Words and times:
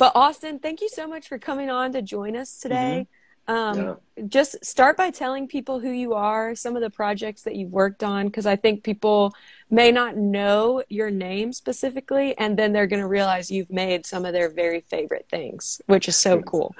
but 0.00 0.12
Austin, 0.14 0.58
thank 0.58 0.80
you 0.80 0.88
so 0.88 1.06
much 1.06 1.28
for 1.28 1.38
coming 1.38 1.68
on 1.68 1.92
to 1.92 2.00
join 2.00 2.34
us 2.34 2.58
today. 2.58 3.06
Mm-hmm. 3.46 3.52
Um, 3.52 3.98
yeah. 4.16 4.24
Just 4.28 4.64
start 4.64 4.96
by 4.96 5.10
telling 5.10 5.46
people 5.46 5.78
who 5.78 5.90
you 5.90 6.14
are, 6.14 6.54
some 6.54 6.74
of 6.74 6.80
the 6.80 6.88
projects 6.88 7.42
that 7.42 7.54
you've 7.54 7.72
worked 7.72 8.02
on, 8.02 8.24
because 8.24 8.46
I 8.46 8.56
think 8.56 8.82
people 8.82 9.34
may 9.68 9.92
not 9.92 10.16
know 10.16 10.82
your 10.88 11.10
name 11.10 11.52
specifically, 11.52 12.34
and 12.38 12.58
then 12.58 12.72
they're 12.72 12.86
going 12.86 13.02
to 13.02 13.08
realize 13.08 13.50
you've 13.50 13.70
made 13.70 14.06
some 14.06 14.24
of 14.24 14.32
their 14.32 14.48
very 14.48 14.80
favorite 14.80 15.26
things, 15.28 15.82
which 15.84 16.08
is 16.08 16.16
so 16.16 16.40
cool. 16.40 16.74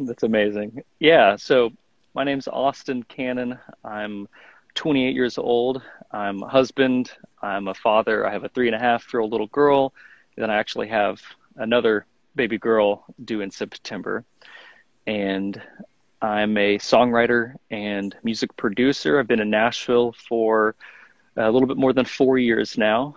That's 0.00 0.24
amazing. 0.24 0.82
Yeah. 0.98 1.36
So 1.36 1.70
my 2.14 2.24
name's 2.24 2.48
Austin 2.48 3.04
Cannon. 3.04 3.60
I'm 3.84 4.26
28 4.74 5.14
years 5.14 5.38
old. 5.38 5.82
I'm 6.10 6.42
a 6.42 6.48
husband. 6.48 7.12
I'm 7.42 7.68
a 7.68 7.74
father. 7.74 8.26
I 8.26 8.32
have 8.32 8.42
a 8.42 8.48
three 8.48 8.66
and 8.66 8.74
a 8.74 8.80
half 8.80 9.06
year 9.12 9.20
old 9.20 9.30
little 9.30 9.46
girl. 9.46 9.94
And 10.34 10.42
then 10.42 10.50
I 10.50 10.56
actually 10.56 10.88
have 10.88 11.20
another 11.58 12.06
baby 12.34 12.58
girl 12.58 13.04
due 13.24 13.40
in 13.40 13.50
September. 13.50 14.24
And 15.06 15.60
I'm 16.20 16.56
a 16.56 16.78
songwriter 16.78 17.54
and 17.70 18.14
music 18.22 18.56
producer. 18.56 19.18
I've 19.18 19.28
been 19.28 19.40
in 19.40 19.50
Nashville 19.50 20.14
for 20.28 20.74
a 21.36 21.50
little 21.50 21.68
bit 21.68 21.76
more 21.76 21.92
than 21.92 22.04
four 22.04 22.38
years 22.38 22.76
now. 22.76 23.14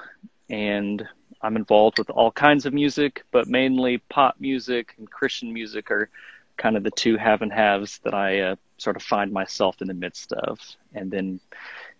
And 0.49 1.07
I'm 1.41 1.55
involved 1.55 1.97
with 1.97 2.09
all 2.09 2.31
kinds 2.31 2.65
of 2.65 2.73
music, 2.73 3.23
but 3.31 3.47
mainly 3.47 3.97
pop 4.09 4.35
music 4.39 4.93
and 4.97 5.09
Christian 5.09 5.51
music 5.53 5.89
are 5.89 6.09
kind 6.57 6.77
of 6.77 6.83
the 6.83 6.91
two 6.91 7.17
have 7.17 7.41
and 7.41 7.51
haves 7.51 7.99
that 8.03 8.13
I 8.13 8.41
uh, 8.41 8.55
sort 8.77 8.95
of 8.95 9.01
find 9.01 9.31
myself 9.31 9.81
in 9.81 9.87
the 9.87 9.93
midst 9.93 10.33
of. 10.33 10.59
And 10.93 11.09
then 11.09 11.39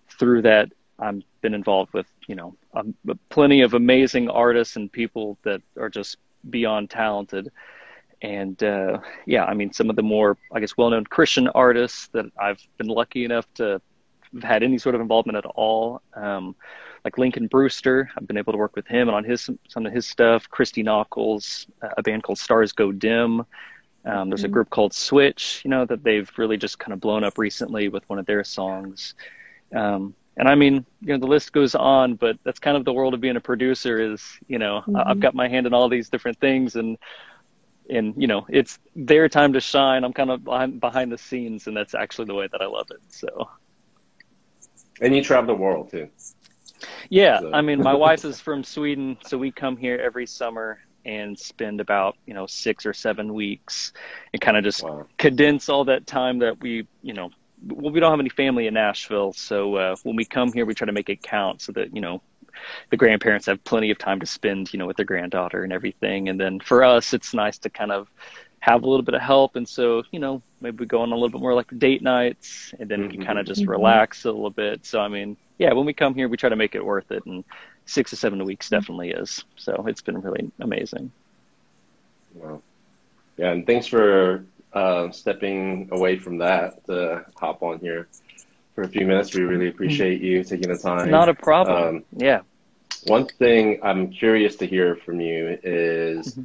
through 0.10 0.44
that, 0.44 0.70
I've 1.00 1.24
been 1.42 1.56
involved 1.56 1.94
with, 1.94 2.06
you 2.28 2.36
know, 2.36 2.56
um, 2.76 2.94
plenty 3.30 3.62
of 3.62 3.74
amazing 3.74 4.30
artists 4.30 4.76
and 4.76 4.92
people 4.92 5.40
that 5.44 5.62
are 5.80 5.90
just 5.90 6.18
beyond 6.50 6.90
talented. 6.90 7.52
And 8.22 8.62
uh, 8.64 9.00
yeah, 9.26 9.46
I 9.46 9.54
mean, 9.54 9.74
some 9.74 9.90
of 9.90 9.96
the 9.96 10.04
more, 10.04 10.38
I 10.54 10.60
guess, 10.60 10.78
well 10.78 10.90
known 10.90 11.06
Christian 11.06 11.48
artists 11.50 12.08
that 12.14 12.26
I've 12.40 12.60
been 12.78 12.88
lucky 12.88 13.26
enough 13.26 13.52
to 13.56 13.82
have 14.34 14.44
had 14.44 14.64
any 14.64 14.78
sort 14.78 14.96
of 14.96 15.02
involvement 15.02 15.38
at 15.38 15.46
all. 15.46 16.02
Um, 16.14 16.56
like 17.04 17.18
Lincoln 17.18 17.48
Brewster, 17.48 18.12
I've 18.16 18.28
been 18.28 18.38
able 18.38 18.54
to 18.54 18.60
work 18.60 18.76
with 18.76 18.86
him 18.86 19.08
and 19.08 19.16
on 19.16 19.24
his 19.24 19.50
some 19.68 19.86
of 19.88 19.94
his 19.94 20.08
stuff. 20.08 20.48
Christy 20.50 20.84
Nockels, 20.84 21.66
a 21.98 22.04
band 22.04 22.22
called 22.22 22.38
Stars 22.38 22.74
Go 22.74 22.92
Dim, 22.92 23.44
um, 24.06 24.30
there's 24.30 24.44
a 24.44 24.48
mm-hmm. 24.48 24.54
group 24.54 24.70
called 24.70 24.94
Switch, 24.94 25.62
you 25.64 25.70
know, 25.70 25.86
that 25.86 26.04
they've 26.04 26.30
really 26.38 26.58
just 26.58 26.80
kind 26.80 26.94
of 26.94 27.00
blown 27.00 27.24
up 27.24 27.38
recently 27.38 27.88
with 27.88 28.08
one 28.10 28.18
of 28.18 28.26
their 28.26 28.44
songs. 28.44 29.14
Um, 29.76 30.16
and 30.38 30.48
I 30.48 30.56
mean, 30.56 30.86
you 31.02 31.14
know, 31.14 31.18
the 31.18 31.28
list 31.28 31.52
goes 31.52 31.76
on, 31.76 32.16
but 32.16 32.38
that's 32.44 32.60
kind 32.60 32.78
of 32.78 32.86
the 32.86 32.94
world 32.94 33.14
of 33.14 33.22
being 33.22 33.36
a 33.36 33.42
producer 33.42 34.00
is, 34.00 34.24
you 34.48 34.60
know, 34.60 34.82
mm-hmm. 34.82 34.96
I've 34.96 35.20
got 35.20 35.36
my 35.36 35.48
hand 35.48 35.68
in 35.68 35.74
all 35.74 35.90
these 35.90 36.10
different 36.10 36.40
things 36.40 36.76
and, 36.76 36.98
and, 37.90 38.14
you 38.16 38.28
know, 38.28 38.46
it's 38.50 38.80
their 38.96 39.28
time 39.28 39.54
to 39.54 39.60
shine. 39.60 40.04
I'm 40.04 40.14
kind 40.14 40.32
of 40.32 40.44
behind, 40.44 40.80
behind 40.80 41.12
the 41.12 41.18
scenes 41.18 41.68
and 41.68 41.76
that's 41.76 41.94
actually 41.94 42.26
the 42.26 42.34
way 42.34 42.48
that 42.52 42.62
I 42.62 42.66
love 42.66 42.88
it. 42.92 43.02
So. 43.10 43.50
And 45.02 45.16
you 45.16 45.24
travel 45.24 45.54
the 45.54 45.62
world 45.62 45.92
too. 45.92 46.08
Yeah. 47.10 47.40
So. 47.42 47.52
I 47.54 47.62
mean, 47.62 47.82
my 47.82 47.94
wife 48.08 48.24
is 48.24 48.40
from 48.40 48.64
Sweden, 48.64 49.18
so 49.26 49.38
we 49.38 49.52
come 49.52 49.76
here 49.76 49.98
every 49.98 50.26
summer 50.26 50.80
and 51.04 51.38
spend 51.38 51.82
about 51.82 52.16
you 52.28 52.34
know 52.36 52.46
six 52.46 52.86
or 52.86 52.94
seven 52.94 53.34
weeks 53.34 53.92
and 54.34 54.42
kind 54.42 54.56
of 54.56 54.64
just 54.64 54.84
wow. 54.84 55.08
condense 55.18 55.68
all 55.68 55.84
that 55.84 56.06
time 56.06 56.38
that 56.38 56.62
we 56.62 56.88
you 57.02 57.14
know 57.14 57.32
well 57.68 57.92
we 57.92 58.00
don't 58.00 58.12
have 58.12 58.20
any 58.20 58.30
family 58.30 58.68
in 58.68 58.74
nashville 58.74 59.34
so 59.34 59.76
uh, 59.76 59.96
when 60.04 60.16
we 60.16 60.26
come 60.26 60.52
here 60.52 60.66
we 60.66 60.74
try 60.74 60.86
to 60.86 60.92
make 60.92 61.10
it 61.10 61.22
count 61.22 61.62
so 61.62 61.72
that 61.72 61.94
you 61.96 62.02
know 62.02 62.22
the 62.90 62.98
grandparents 62.98 63.46
have 63.46 63.64
plenty 63.64 63.92
of 63.92 63.98
time 63.98 64.20
to 64.20 64.26
spend 64.26 64.72
you 64.74 64.80
know 64.80 64.86
with 64.86 64.98
their 64.98 65.06
granddaughter 65.06 65.64
and 65.64 65.74
everything 65.74 66.30
and 66.30 66.40
then 66.40 66.60
for 66.60 66.84
us 66.84 67.14
it's 67.14 67.34
nice 67.34 67.58
to 67.58 67.70
kind 67.70 67.92
of 67.92 68.10
have 68.60 68.84
a 68.84 68.88
little 68.88 69.04
bit 69.04 69.16
of 69.16 69.22
help 69.22 69.56
and 69.56 69.68
so 69.68 70.04
you 70.12 70.20
know 70.20 70.42
maybe 70.60 70.78
we 70.78 70.86
go 70.86 71.02
on 71.02 71.12
a 71.12 71.16
little 71.16 71.30
bit 71.30 71.42
more 71.42 71.56
like 71.56 71.68
date 71.80 72.04
nights 72.04 72.74
and 72.80 72.90
then 72.90 73.00
mm-hmm. 73.00 73.10
we 73.10 73.18
can 73.18 73.26
kind 73.26 73.40
of 73.40 73.46
just 73.46 73.62
mm-hmm. 73.62 73.72
relax 73.72 74.26
a 74.26 74.32
little 74.32 74.52
bit 74.52 74.86
so 74.86 75.00
i 75.00 75.08
mean 75.08 75.36
yeah 75.58 75.74
when 75.74 75.86
we 75.86 75.94
come 75.94 76.14
here 76.14 76.30
we 76.30 76.38
try 76.38 76.50
to 76.50 76.56
make 76.56 76.76
it 76.76 76.86
worth 76.86 77.12
it 77.12 77.26
and 77.26 77.44
six 77.86 78.10
to 78.12 78.16
seven 78.16 78.44
weeks 78.46 78.68
mm-hmm. 78.68 78.76
definitely 78.76 79.12
is. 79.12 79.44
So 79.56 79.86
it's 79.88 80.02
been 80.02 80.22
really 80.22 80.52
amazing. 80.60 81.12
Wow. 82.36 82.62
Yeah, 83.38 83.52
and 83.52 83.66
thanks 83.66 83.88
for 83.88 84.46
uh, 84.74 85.12
stepping 85.12 85.90
away 85.92 86.18
from 86.18 86.38
that 86.40 86.86
to 86.86 87.26
hop 87.36 87.62
on 87.62 87.80
here 87.80 88.08
for 88.76 88.84
a 88.84 88.88
few 88.88 89.06
minutes. 89.06 89.34
We 89.36 89.44
really 89.44 89.68
appreciate 89.68 90.22
you 90.22 90.44
taking 90.44 90.70
the 90.70 90.78
time. 90.78 91.10
Not 91.10 91.30
a 91.30 91.34
problem. 91.34 91.96
Um, 91.98 92.04
yeah. 92.16 92.42
One 93.06 93.26
thing 93.26 93.80
I'm 93.84 94.12
curious 94.12 94.56
to 94.58 94.68
hear 94.68 94.96
from 94.96 95.20
you 95.20 95.58
is, 95.64 96.36
mm-hmm. 96.36 96.44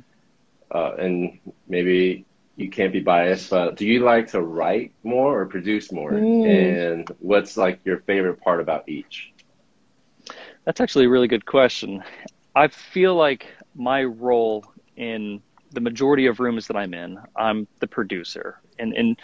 uh, 0.71 1.03
and 1.03 1.39
maybe 1.69 2.25
you 2.57 2.71
can't 2.71 2.93
be 2.93 3.01
biased, 3.01 3.51
but 3.51 3.77
do 3.77 3.87
you 3.87 4.01
like 4.01 4.29
to 4.29 4.41
write 4.41 4.93
more 5.05 5.41
or 5.41 5.47
produce 5.47 5.93
more? 5.93 6.13
Mm. 6.13 6.93
And 6.93 7.11
what's 7.21 7.57
like 7.57 7.81
your 7.85 7.99
favorite 8.01 8.41
part 8.41 8.61
about 8.61 8.89
each? 8.89 9.33
That's 10.65 10.81
actually 10.81 11.05
a 11.05 11.11
really 11.11 11.29
good 11.29 11.45
question. 11.45 12.03
I 12.55 12.69
feel 12.69 13.15
like 13.15 13.47
my 13.75 14.05
role 14.05 14.65
in 14.97 15.43
the 15.77 15.81
majority 15.83 16.25
of 16.25 16.41
rooms 16.41 16.67
that 16.69 16.77
I'm 16.77 16.95
in, 16.95 17.19
I'm 17.37 17.69
the 17.81 17.87
producer. 17.87 18.59
And 18.79 18.95
in 18.95 19.15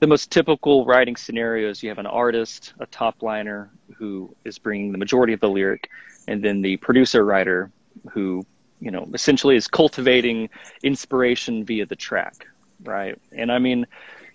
the 0.00 0.08
most 0.08 0.32
typical 0.32 0.84
writing 0.84 1.14
scenarios, 1.14 1.84
you 1.84 1.88
have 1.88 1.98
an 1.98 2.06
artist, 2.06 2.74
a 2.80 2.86
top 2.86 3.22
liner 3.22 3.70
who 3.96 4.34
is 4.44 4.58
bringing 4.58 4.90
the 4.90 4.98
majority 4.98 5.32
of 5.32 5.38
the 5.38 5.48
lyric, 5.48 5.88
and 6.26 6.42
then 6.42 6.62
the 6.62 6.76
producer 6.78 7.24
writer 7.24 7.70
who, 8.10 8.44
you 8.80 8.90
know, 8.90 9.08
essentially 9.14 9.54
is 9.54 9.68
cultivating 9.68 10.50
inspiration 10.82 11.64
via 11.64 11.86
the 11.86 11.94
track, 11.94 12.44
right? 12.82 13.16
And 13.30 13.52
I 13.52 13.60
mean, 13.60 13.86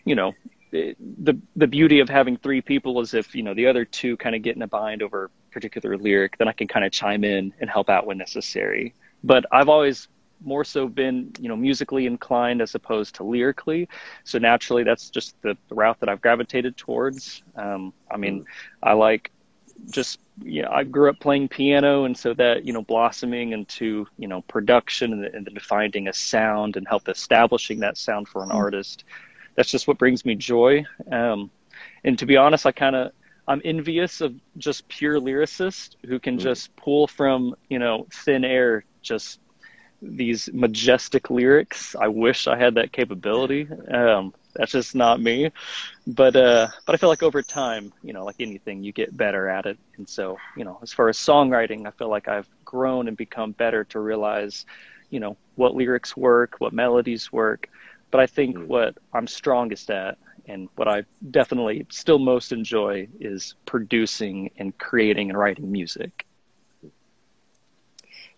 you 0.05 0.15
know, 0.15 0.33
the 0.71 1.37
the 1.57 1.67
beauty 1.67 1.99
of 1.99 2.07
having 2.07 2.37
three 2.37 2.61
people 2.61 3.01
is 3.01 3.13
if 3.13 3.35
you 3.35 3.43
know 3.43 3.53
the 3.53 3.67
other 3.67 3.83
two 3.83 4.15
kind 4.15 4.33
of 4.33 4.41
get 4.43 4.55
in 4.55 4.61
a 4.61 4.67
bind 4.67 5.01
over 5.03 5.25
a 5.25 5.29
particular 5.51 5.97
lyric, 5.97 6.37
then 6.37 6.47
I 6.47 6.53
can 6.53 6.67
kind 6.69 6.85
of 6.85 6.93
chime 6.93 7.25
in 7.25 7.53
and 7.59 7.69
help 7.69 7.89
out 7.89 8.05
when 8.05 8.17
necessary. 8.17 8.93
But 9.25 9.45
I've 9.51 9.67
always 9.69 10.07
more 10.43 10.63
so 10.63 10.87
been, 10.87 11.31
you 11.39 11.49
know, 11.49 11.55
musically 11.55 12.05
inclined 12.05 12.61
as 12.61 12.75
opposed 12.75 13.15
to 13.15 13.23
lyrically. 13.23 13.87
So 14.23 14.37
naturally, 14.37 14.83
that's 14.83 15.09
just 15.09 15.41
the, 15.41 15.57
the 15.69 15.75
route 15.75 15.99
that 15.99 16.09
I've 16.09 16.21
gravitated 16.21 16.77
towards. 16.77 17.43
Um, 17.55 17.93
I 18.11 18.17
mean, 18.17 18.41
mm. 18.41 18.45
I 18.83 18.93
like 18.93 19.31
just, 19.89 20.19
you 20.41 20.61
know, 20.61 20.69
I 20.69 20.83
grew 20.83 21.09
up 21.09 21.19
playing 21.19 21.47
piano, 21.49 22.05
and 22.05 22.17
so 22.17 22.33
that, 22.33 22.65
you 22.65 22.73
know, 22.73 22.81
blossoming 22.81 23.51
into, 23.51 24.07
you 24.17 24.27
know, 24.27 24.41
production 24.41 25.13
and, 25.13 25.25
and 25.25 25.45
then 25.45 25.57
finding 25.59 26.07
a 26.07 26.13
sound 26.13 26.77
and 26.77 26.87
help 26.87 27.07
establishing 27.09 27.79
that 27.79 27.97
sound 27.97 28.27
for 28.27 28.43
an 28.43 28.49
mm. 28.49 28.55
artist. 28.55 29.03
That's 29.55 29.71
just 29.71 29.87
what 29.87 29.97
brings 29.97 30.25
me 30.25 30.35
joy. 30.35 30.83
Um, 31.11 31.49
and 32.03 32.19
to 32.19 32.25
be 32.25 32.37
honest, 32.37 32.65
I 32.65 32.71
kind 32.71 32.95
of 32.95 33.11
I'm 33.47 33.61
envious 33.63 34.21
of 34.21 34.33
just 34.57 34.87
pure 34.87 35.19
lyricists 35.19 35.95
who 36.07 36.19
can 36.19 36.37
mm. 36.37 36.41
just 36.41 36.75
pull 36.75 37.07
from, 37.07 37.55
you 37.69 37.79
know, 37.79 38.07
thin 38.11 38.43
air 38.43 38.85
just 39.01 39.39
these 40.05 40.49
majestic 40.53 41.29
lyrics. 41.29 41.95
I 41.95 42.07
wish 42.07 42.47
I 42.47 42.57
had 42.57 42.75
that 42.75 42.91
capability. 42.91 43.67
Um, 43.91 44.33
that's 44.53 44.71
just 44.71 44.95
not 44.95 45.19
me. 45.19 45.51
But 46.07 46.35
uh, 46.35 46.67
but 46.85 46.95
I 46.95 46.97
feel 46.97 47.09
like 47.09 47.23
over 47.23 47.41
time, 47.41 47.91
you 48.03 48.13
know, 48.13 48.23
like 48.23 48.37
anything, 48.39 48.83
you 48.83 48.91
get 48.91 49.15
better 49.15 49.49
at 49.49 49.65
it. 49.65 49.77
And 49.97 50.07
so, 50.07 50.37
you 50.55 50.63
know, 50.63 50.79
as 50.81 50.93
far 50.93 51.09
as 51.09 51.17
songwriting, 51.17 51.87
I 51.87 51.91
feel 51.91 52.09
like 52.09 52.27
I've 52.27 52.47
grown 52.63 53.07
and 53.07 53.17
become 53.17 53.51
better 53.51 53.83
to 53.85 53.99
realize, 53.99 54.65
you 55.09 55.19
know, 55.19 55.37
what 55.55 55.75
lyrics 55.75 56.15
work, 56.15 56.55
what 56.59 56.73
melodies 56.73 57.31
work. 57.31 57.69
But 58.11 58.21
I 58.21 58.27
think 58.27 58.55
mm. 58.55 58.67
what 58.67 58.97
I'm 59.13 59.27
strongest 59.27 59.89
at 59.89 60.17
and 60.47 60.69
what 60.75 60.87
I 60.87 61.03
definitely 61.31 61.85
still 61.89 62.19
most 62.19 62.51
enjoy 62.51 63.07
is 63.19 63.55
producing 63.65 64.51
and 64.57 64.77
creating 64.77 65.29
and 65.29 65.37
writing 65.37 65.71
music. 65.71 66.25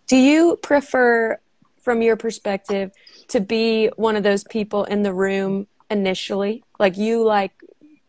Do 0.08 0.16
you 0.16 0.56
prefer, 0.56 1.38
from 1.88 2.02
your 2.02 2.18
perspective, 2.18 2.92
to 3.30 3.40
be 3.40 3.88
one 3.96 4.18
of 4.18 4.24
those 4.24 4.44
people 4.44 4.84
in 4.84 5.04
the 5.04 5.14
room 5.14 5.68
initially? 5.90 6.62
Like 6.78 6.98
you 6.98 7.24
like 7.24 7.54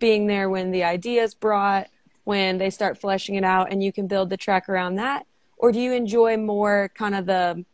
being 0.00 0.26
there 0.26 0.50
when 0.50 0.72
the 0.72 0.82
idea 0.82 1.22
is 1.22 1.32
brought, 1.32 1.86
when 2.24 2.58
they 2.58 2.70
start 2.70 2.98
fleshing 2.98 3.36
it 3.36 3.44
out, 3.44 3.70
and 3.70 3.80
you 3.80 3.92
can 3.92 4.08
build 4.08 4.30
the 4.30 4.36
track 4.36 4.68
around 4.68 4.96
that? 4.96 5.26
Or 5.56 5.70
do 5.70 5.78
you 5.78 5.92
enjoy 5.92 6.36
more 6.36 6.90
kind 6.96 7.14
of 7.14 7.26
the, 7.26 7.64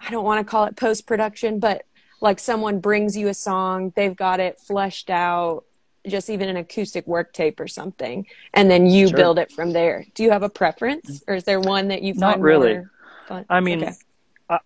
I 0.00 0.10
don't 0.10 0.24
want 0.24 0.46
to 0.46 0.50
call 0.50 0.64
it 0.64 0.76
post 0.76 1.06
production, 1.06 1.58
but 1.58 1.82
like 2.22 2.38
someone 2.38 2.80
brings 2.80 3.14
you 3.14 3.28
a 3.28 3.34
song, 3.34 3.92
they've 3.96 4.16
got 4.16 4.40
it 4.40 4.58
fleshed 4.58 5.10
out, 5.10 5.64
just 6.06 6.30
even 6.30 6.48
an 6.48 6.56
acoustic 6.56 7.06
work 7.06 7.34
tape 7.34 7.60
or 7.60 7.68
something, 7.68 8.24
and 8.54 8.70
then 8.70 8.86
you 8.86 9.08
sure. 9.08 9.16
build 9.18 9.38
it 9.38 9.52
from 9.52 9.74
there. 9.74 10.06
Do 10.14 10.22
you 10.22 10.30
have 10.30 10.42
a 10.42 10.48
preference, 10.48 11.22
or 11.28 11.34
is 11.34 11.44
there 11.44 11.60
one 11.60 11.88
that 11.88 12.00
you 12.00 12.14
find 12.14 12.20
not 12.20 12.40
really? 12.40 12.80
Fun? 13.26 13.44
I 13.50 13.60
mean, 13.60 13.82
okay. 13.82 13.92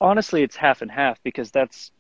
Honestly, 0.01 0.43
it's 0.43 0.57
half 0.57 0.83
and 0.83 0.91
half 0.91 1.23
because 1.23 1.51
that's 1.51 1.91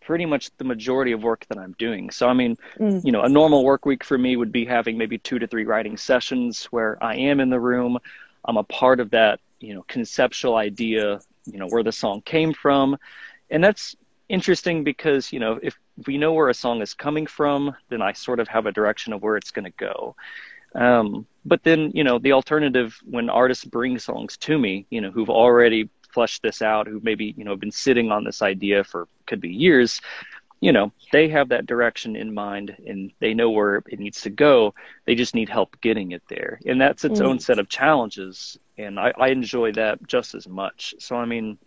pretty 0.00 0.26
much 0.26 0.50
the 0.58 0.64
majority 0.64 1.12
of 1.12 1.22
work 1.22 1.46
that 1.48 1.58
I'm 1.58 1.74
doing. 1.78 2.10
So, 2.10 2.28
I 2.28 2.32
mean, 2.32 2.56
mm. 2.78 3.04
you 3.04 3.12
know, 3.12 3.22
a 3.22 3.28
normal 3.28 3.64
work 3.64 3.86
week 3.86 4.02
for 4.02 4.18
me 4.18 4.36
would 4.36 4.52
be 4.52 4.64
having 4.64 4.98
maybe 4.98 5.18
two 5.18 5.38
to 5.38 5.46
three 5.46 5.64
writing 5.64 5.96
sessions 5.96 6.64
where 6.66 7.02
I 7.02 7.16
am 7.16 7.40
in 7.40 7.50
the 7.50 7.60
room. 7.60 7.98
I'm 8.44 8.56
a 8.56 8.64
part 8.64 9.00
of 9.00 9.10
that, 9.10 9.40
you 9.60 9.74
know, 9.74 9.84
conceptual 9.88 10.56
idea, 10.56 11.20
you 11.46 11.58
know, 11.58 11.68
where 11.68 11.82
the 11.84 11.92
song 11.92 12.22
came 12.22 12.52
from. 12.52 12.96
And 13.50 13.62
that's 13.62 13.96
interesting 14.32 14.82
because 14.82 15.30
you 15.30 15.38
know 15.38 15.60
if 15.62 15.78
we 16.06 16.16
know 16.16 16.32
where 16.32 16.48
a 16.48 16.54
song 16.54 16.80
is 16.80 16.94
coming 16.94 17.26
from, 17.26 17.76
then 17.90 18.02
I 18.02 18.12
sort 18.12 18.40
of 18.40 18.48
have 18.48 18.66
a 18.66 18.72
direction 18.72 19.12
of 19.12 19.22
where 19.22 19.36
it's 19.36 19.50
going 19.50 19.66
to 19.66 19.70
go. 19.76 20.16
Um, 20.74 21.26
but 21.44 21.62
then 21.62 21.92
you 21.94 22.02
know 22.02 22.18
the 22.18 22.32
alternative 22.32 22.98
when 23.04 23.28
artists 23.28 23.64
bring 23.64 23.98
songs 23.98 24.36
to 24.38 24.58
me, 24.58 24.86
you 24.90 25.00
know, 25.00 25.10
who've 25.10 25.30
already 25.30 25.90
fleshed 26.12 26.42
this 26.42 26.62
out, 26.62 26.86
who 26.86 27.00
maybe 27.02 27.34
you 27.36 27.44
know 27.44 27.52
have 27.52 27.60
been 27.60 27.70
sitting 27.70 28.10
on 28.10 28.24
this 28.24 28.42
idea 28.42 28.84
for 28.84 29.08
could 29.26 29.40
be 29.40 29.50
years, 29.50 30.00
you 30.62 30.70
know, 30.70 30.92
they 31.10 31.28
have 31.28 31.48
that 31.48 31.66
direction 31.66 32.14
in 32.14 32.32
mind 32.32 32.76
and 32.86 33.10
they 33.18 33.34
know 33.34 33.50
where 33.50 33.82
it 33.88 33.98
needs 33.98 34.20
to 34.20 34.30
go. 34.30 34.72
They 35.06 35.16
just 35.16 35.34
need 35.34 35.48
help 35.48 35.78
getting 35.80 36.12
it 36.12 36.22
there, 36.28 36.60
and 36.64 36.80
that's 36.80 37.04
its 37.04 37.18
mm. 37.18 37.24
own 37.24 37.40
set 37.40 37.58
of 37.58 37.68
challenges. 37.68 38.56
And 38.78 38.98
I, 38.98 39.12
I 39.18 39.28
enjoy 39.28 39.72
that 39.72 40.06
just 40.06 40.36
as 40.36 40.48
much. 40.48 40.94
So 41.00 41.16
I 41.16 41.24
mean, 41.24 41.58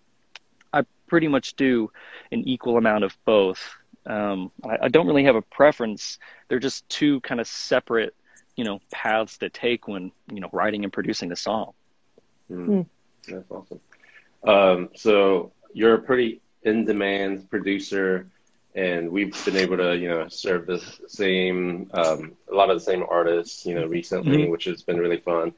I 0.71 0.85
pretty 1.07 1.27
much 1.27 1.57
do 1.57 1.91
an 2.31 2.47
equal 2.47 2.77
amount 2.77 3.03
of 3.03 3.17
both. 3.25 3.69
Um, 4.05 4.49
I, 4.63 4.77
I 4.83 4.87
don't 4.87 5.07
really 5.07 5.25
have 5.25 5.35
a 5.35 5.41
preference. 5.41 6.17
They're 6.47 6.59
just 6.59 6.87
two 6.87 7.19
kind 7.19 7.41
of 7.41 7.47
separate, 7.47 8.15
you 8.55 8.63
know, 8.63 8.79
paths 8.91 9.37
to 9.39 9.49
take 9.49 9.89
when 9.89 10.13
you 10.31 10.39
know 10.39 10.49
writing 10.53 10.85
and 10.85 10.93
producing 10.93 11.33
a 11.33 11.35
song. 11.35 11.73
Mm. 12.49 12.67
Mm. 12.67 12.85
That's 13.27 13.51
awesome. 13.51 13.81
Um, 14.47 14.89
so 14.95 15.51
you're 15.73 15.95
a 15.95 16.01
pretty 16.01 16.41
in-demand 16.63 17.49
producer, 17.49 18.27
and 18.73 19.11
we've 19.11 19.33
been 19.45 19.57
able 19.57 19.77
to, 19.77 19.97
you 19.97 20.09
know, 20.09 20.27
serve 20.27 20.65
the 20.65 20.79
same, 21.07 21.89
um, 21.93 22.33
a 22.51 22.55
lot 22.55 22.69
of 22.69 22.77
the 22.77 22.83
same 22.83 23.05
artists, 23.09 23.65
you 23.65 23.75
know, 23.75 23.85
recently, 23.85 24.39
mm-hmm. 24.39 24.51
which 24.51 24.65
has 24.65 24.81
been 24.83 24.97
really 24.97 25.19
fun. 25.19 25.53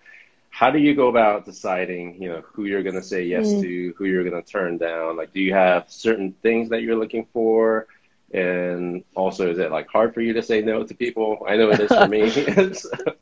How 0.57 0.71
do 0.71 0.79
you 0.79 0.95
go 0.95 1.07
about 1.07 1.45
deciding 1.45 2.19
you 2.19 2.29
know 2.29 2.41
who 2.41 2.65
you're 2.65 2.81
going 2.81 2.95
to 2.95 3.03
say 3.03 3.23
yes 3.23 3.45
mm. 3.45 3.61
to 3.61 3.93
who 3.95 4.05
you're 4.05 4.23
going 4.23 4.41
to 4.41 4.51
turn 4.51 4.79
down? 4.79 5.15
Like 5.15 5.31
do 5.31 5.39
you 5.39 5.53
have 5.53 5.85
certain 5.87 6.31
things 6.41 6.69
that 6.69 6.81
you're 6.81 6.95
looking 6.95 7.27
for? 7.31 7.85
And 8.33 9.03
also 9.13 9.51
is 9.51 9.59
it 9.59 9.71
like 9.71 9.87
hard 9.87 10.15
for 10.15 10.21
you 10.21 10.33
to 10.33 10.41
say 10.41 10.61
no 10.63 10.83
to 10.83 10.95
people? 10.95 11.45
I 11.47 11.57
know 11.57 11.69
it 11.69 11.79
is 11.79 11.89
for 11.89 12.07
me. 12.07 12.31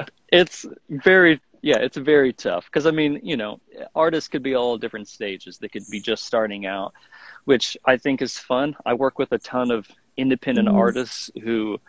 It's 0.29 0.65
very 0.89 1.39
yeah 1.65 1.77
it's 1.79 1.97
very 1.97 2.31
tough 2.31 2.65
because 2.65 2.85
i 2.85 2.91
mean 2.91 3.19
you 3.23 3.35
know 3.35 3.59
artists 3.95 4.27
could 4.27 4.43
be 4.43 4.53
all 4.53 4.77
different 4.77 5.07
stages 5.07 5.57
they 5.57 5.67
could 5.67 5.83
be 5.89 5.99
just 5.99 6.23
starting 6.23 6.67
out 6.67 6.93
which 7.45 7.75
i 7.85 7.97
think 7.97 8.21
is 8.21 8.37
fun 8.37 8.75
i 8.85 8.93
work 8.93 9.17
with 9.17 9.31
a 9.31 9.39
ton 9.39 9.71
of 9.71 9.87
independent 10.15 10.69
mm. 10.69 10.75
artists 10.75 11.31
who 11.43 11.79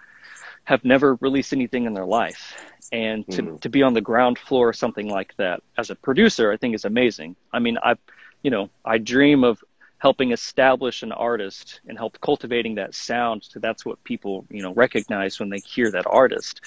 have 0.64 0.82
never 0.82 1.17
released 1.17 1.52
anything 1.52 1.84
in 1.84 1.93
their 1.93 2.06
life 2.06 2.56
and 2.90 3.28
to, 3.31 3.43
mm. 3.43 3.61
to 3.61 3.69
be 3.69 3.82
on 3.82 3.93
the 3.93 4.00
ground 4.00 4.38
floor 4.38 4.70
of 4.70 4.76
something 4.76 5.11
like 5.11 5.37
that 5.37 5.62
as 5.76 5.90
a 5.90 5.94
producer 5.94 6.50
i 6.50 6.56
think 6.56 6.75
is 6.75 6.87
amazing 6.87 7.37
i 7.52 7.58
mean 7.58 7.76
i 7.82 7.94
you 8.43 8.50
know 8.50 8.70
i 8.87 8.96
dream 8.96 9.44
of 9.44 9.62
helping 9.98 10.32
establish 10.32 11.02
an 11.02 11.12
artist 11.12 11.81
and 11.88 11.96
help 11.96 12.20
cultivating 12.20 12.75
that 12.75 12.94
sound. 12.94 13.43
So 13.44 13.60
that's 13.60 13.84
what 13.84 14.02
people 14.04 14.44
you 14.50 14.62
know 14.62 14.75
recognize 14.75 15.40
when 15.40 15.48
they 15.48 15.58
hear 15.58 15.90
that 15.90 16.06
artist. 16.06 16.60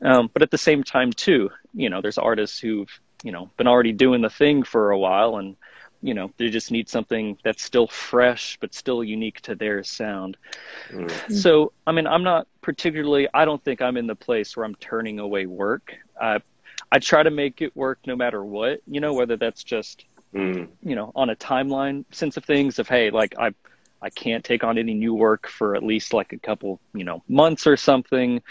Um, 0.00 0.30
but 0.32 0.42
at 0.42 0.50
the 0.50 0.58
same 0.58 0.84
time 0.84 1.12
too 1.12 1.50
you 1.74 1.88
know 1.88 2.00
there's 2.00 2.18
artists 2.18 2.58
who've 2.58 2.90
you 3.22 3.32
know 3.32 3.50
been 3.56 3.66
already 3.66 3.92
doing 3.92 4.20
the 4.20 4.30
thing 4.30 4.62
for 4.62 4.90
a 4.90 4.98
while 4.98 5.36
and 5.36 5.56
you 6.02 6.14
know 6.14 6.30
they 6.36 6.48
just 6.48 6.70
need 6.70 6.88
something 6.88 7.38
that's 7.42 7.62
still 7.62 7.86
fresh 7.86 8.58
but 8.60 8.74
still 8.74 9.02
unique 9.02 9.40
to 9.40 9.54
their 9.54 9.82
sound. 9.82 10.36
Mm. 10.90 11.32
so 11.32 11.72
i 11.86 11.92
mean 11.92 12.06
i'm 12.06 12.22
not 12.22 12.46
particularly 12.62 13.28
i 13.34 13.44
don't 13.44 13.62
think 13.64 13.80
i'm 13.80 13.96
in 13.96 14.06
the 14.06 14.14
place 14.14 14.56
where 14.56 14.66
i'm 14.66 14.74
turning 14.76 15.18
away 15.18 15.46
work. 15.46 15.94
I 16.20 16.40
i 16.92 16.98
try 16.98 17.22
to 17.22 17.30
make 17.30 17.62
it 17.62 17.74
work 17.76 17.98
no 18.06 18.16
matter 18.16 18.44
what 18.44 18.80
you 18.86 19.00
know 19.00 19.14
whether 19.14 19.36
that's 19.36 19.64
just 19.64 20.04
mm. 20.34 20.68
you 20.82 20.94
know 20.94 21.12
on 21.14 21.30
a 21.30 21.36
timeline 21.36 22.04
sense 22.10 22.36
of 22.36 22.44
things 22.44 22.78
of 22.78 22.88
hey 22.88 23.10
like 23.10 23.34
i 23.38 23.52
i 24.02 24.10
can't 24.10 24.44
take 24.44 24.64
on 24.64 24.78
any 24.78 24.94
new 24.94 25.14
work 25.14 25.48
for 25.48 25.74
at 25.74 25.82
least 25.82 26.12
like 26.12 26.32
a 26.32 26.38
couple 26.38 26.80
you 26.94 27.04
know 27.04 27.22
months 27.28 27.66
or 27.66 27.76
something 27.76 28.42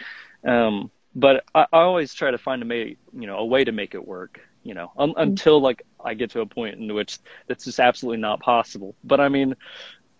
um 0.45 0.89
but 1.15 1.43
I, 1.55 1.61
I 1.73 1.79
always 1.79 2.13
try 2.13 2.29
to 2.31 2.37
find 2.37 2.61
a 2.61 2.65
way 2.65 2.97
you 3.13 3.27
know 3.27 3.37
a 3.37 3.45
way 3.45 3.63
to 3.63 3.71
make 3.71 3.95
it 3.95 4.07
work 4.07 4.39
you 4.67 4.73
know, 4.73 4.91
un- 4.97 5.11
mm-hmm. 5.11 5.21
until 5.21 5.61
like 5.61 5.83
I 6.03 6.13
get 6.13 6.31
to 6.31 6.41
a 6.41 6.45
point 6.45 6.77
in 6.77 6.93
which 6.93 7.19
that's 7.47 7.63
just 7.63 7.79
absolutely 7.79 8.19
not 8.19 8.41
possible. 8.41 8.95
But 9.01 9.21
I 9.21 9.29
mean, 9.29 9.55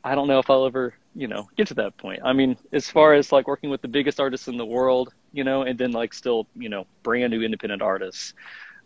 I 0.06 0.15
don't 0.15 0.30
know 0.30 0.39
if 0.39 0.50
I'll 0.50 0.65
ever, 0.65 0.94
you 1.13 1.27
know, 1.27 1.50
get 1.57 1.68
to 1.68 1.74
that 1.75 1.98
point. 1.98 2.21
I 2.24 2.31
mean, 2.31 2.56
as 2.71 2.89
far 2.89 3.13
as 3.13 3.33
like 3.33 3.45
working 3.45 3.69
with 3.69 3.81
the 3.81 3.89
biggest 3.89 4.21
artists 4.21 4.48
in 4.48 4.56
the 4.56 4.65
world, 4.65 5.13
you 5.33 5.44
know, 5.44 5.63
and 5.63 5.77
then 5.77 5.92
like 5.92 6.13
still, 6.13 6.48
you 6.56 6.69
know, 6.69 6.88
brand 7.03 7.31
new 7.31 7.42
independent 7.42 7.81
artists, 7.81 8.33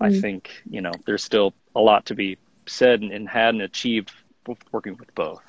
mm-hmm. 0.01 0.15
I 0.15 0.19
think, 0.19 0.50
you 0.67 0.81
know, 0.81 0.94
there's 1.06 1.24
still 1.24 1.53
a 1.75 1.79
lot 1.79 2.07
to 2.07 2.15
be 2.15 2.39
said 2.71 3.01
and, 3.01 3.12
and 3.12 3.27
had 3.27 3.53
and 3.53 3.63
achieved 3.63 4.12
working 4.71 4.97
with 4.97 5.13
both. 5.15 5.44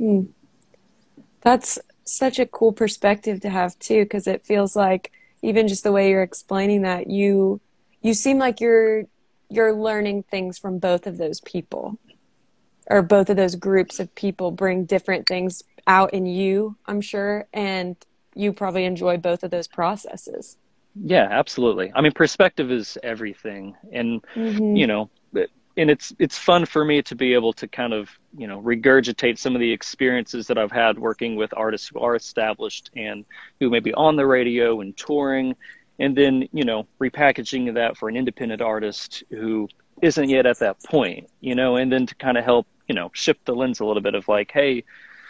Mm. 0.00 0.28
That's 1.40 1.78
such 2.04 2.38
a 2.38 2.46
cool 2.46 2.72
perspective 2.72 3.40
to 3.40 3.50
have 3.50 3.78
too, 3.78 4.04
because 4.04 4.26
it 4.26 4.44
feels 4.44 4.74
like 4.74 5.12
even 5.42 5.68
just 5.68 5.84
the 5.84 5.92
way 5.92 6.10
you're 6.10 6.22
explaining 6.22 6.82
that 6.82 7.08
you 7.08 7.60
you 8.00 8.14
seem 8.14 8.38
like 8.38 8.60
you're 8.60 9.04
you're 9.50 9.74
learning 9.74 10.22
things 10.24 10.58
from 10.58 10.78
both 10.78 11.06
of 11.06 11.18
those 11.18 11.40
people 11.40 11.98
or 12.86 13.02
both 13.02 13.30
of 13.30 13.36
those 13.36 13.54
groups 13.54 14.00
of 14.00 14.14
people 14.14 14.50
bring 14.50 14.84
different 14.84 15.26
things 15.26 15.62
out 15.86 16.14
in 16.14 16.26
you 16.26 16.76
i'm 16.86 17.00
sure 17.00 17.46
and 17.52 17.96
you 18.34 18.52
probably 18.52 18.84
enjoy 18.84 19.16
both 19.16 19.42
of 19.42 19.50
those 19.50 19.68
processes 19.68 20.56
yeah 20.94 21.28
absolutely 21.30 21.92
i 21.94 22.00
mean 22.00 22.12
perspective 22.12 22.70
is 22.70 22.96
everything 23.02 23.74
and 23.92 24.22
mm-hmm. 24.34 24.76
you 24.76 24.86
know 24.86 25.10
and 25.76 25.90
it's 25.90 26.12
it's 26.18 26.38
fun 26.38 26.64
for 26.66 26.84
me 26.84 27.02
to 27.02 27.14
be 27.14 27.34
able 27.34 27.52
to 27.52 27.66
kind 27.66 27.92
of 27.92 28.10
you 28.36 28.46
know 28.46 28.60
regurgitate 28.62 29.38
some 29.38 29.54
of 29.54 29.60
the 29.60 29.72
experiences 29.72 30.46
that 30.46 30.58
I've 30.58 30.72
had 30.72 30.98
working 30.98 31.36
with 31.36 31.52
artists 31.56 31.88
who 31.88 32.00
are 32.00 32.14
established 32.14 32.90
and 32.96 33.24
who 33.60 33.70
may 33.70 33.80
be 33.80 33.92
on 33.94 34.16
the 34.16 34.26
radio 34.26 34.80
and 34.80 34.96
touring. 34.96 35.56
And 35.98 36.16
then 36.16 36.48
you 36.52 36.64
know 36.64 36.86
repackaging 37.00 37.74
that 37.74 37.96
for 37.96 38.08
an 38.08 38.16
independent 38.16 38.60
artist 38.60 39.22
who 39.30 39.68
isn't 40.02 40.28
yet 40.28 40.44
at 40.44 40.58
that 40.58 40.82
point 40.82 41.30
you 41.40 41.54
know 41.54 41.76
and 41.76 41.90
then 41.90 42.04
to 42.04 42.14
kind 42.16 42.36
of 42.36 42.44
help 42.44 42.66
you 42.88 42.96
know 42.96 43.10
shift 43.14 43.44
the 43.44 43.54
lens 43.54 43.78
a 43.78 43.84
little 43.84 44.02
bit 44.02 44.16
of 44.16 44.26
like 44.26 44.50
hey 44.50 44.82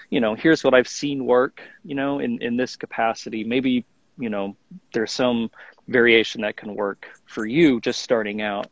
you 0.09 0.21
know 0.21 0.35
here's 0.35 0.65
what 0.65 0.73
i've 0.73 0.89
seen 0.89 1.27
work 1.27 1.61
you 1.85 1.95
know 1.95 2.19
in 2.19 2.41
in 2.41 2.57
this 2.57 2.75
capacity. 2.77 3.45
Maybe 3.45 3.85
you 4.19 4.31
know 4.31 4.57
there's 4.93 5.13
some 5.13 5.51
variation 5.89 6.41
that 6.43 6.57
can 6.57 6.75
work 6.75 7.07
for 7.27 7.45
you 7.47 7.81
just 7.81 8.01
starting 8.01 8.41
out 8.41 8.69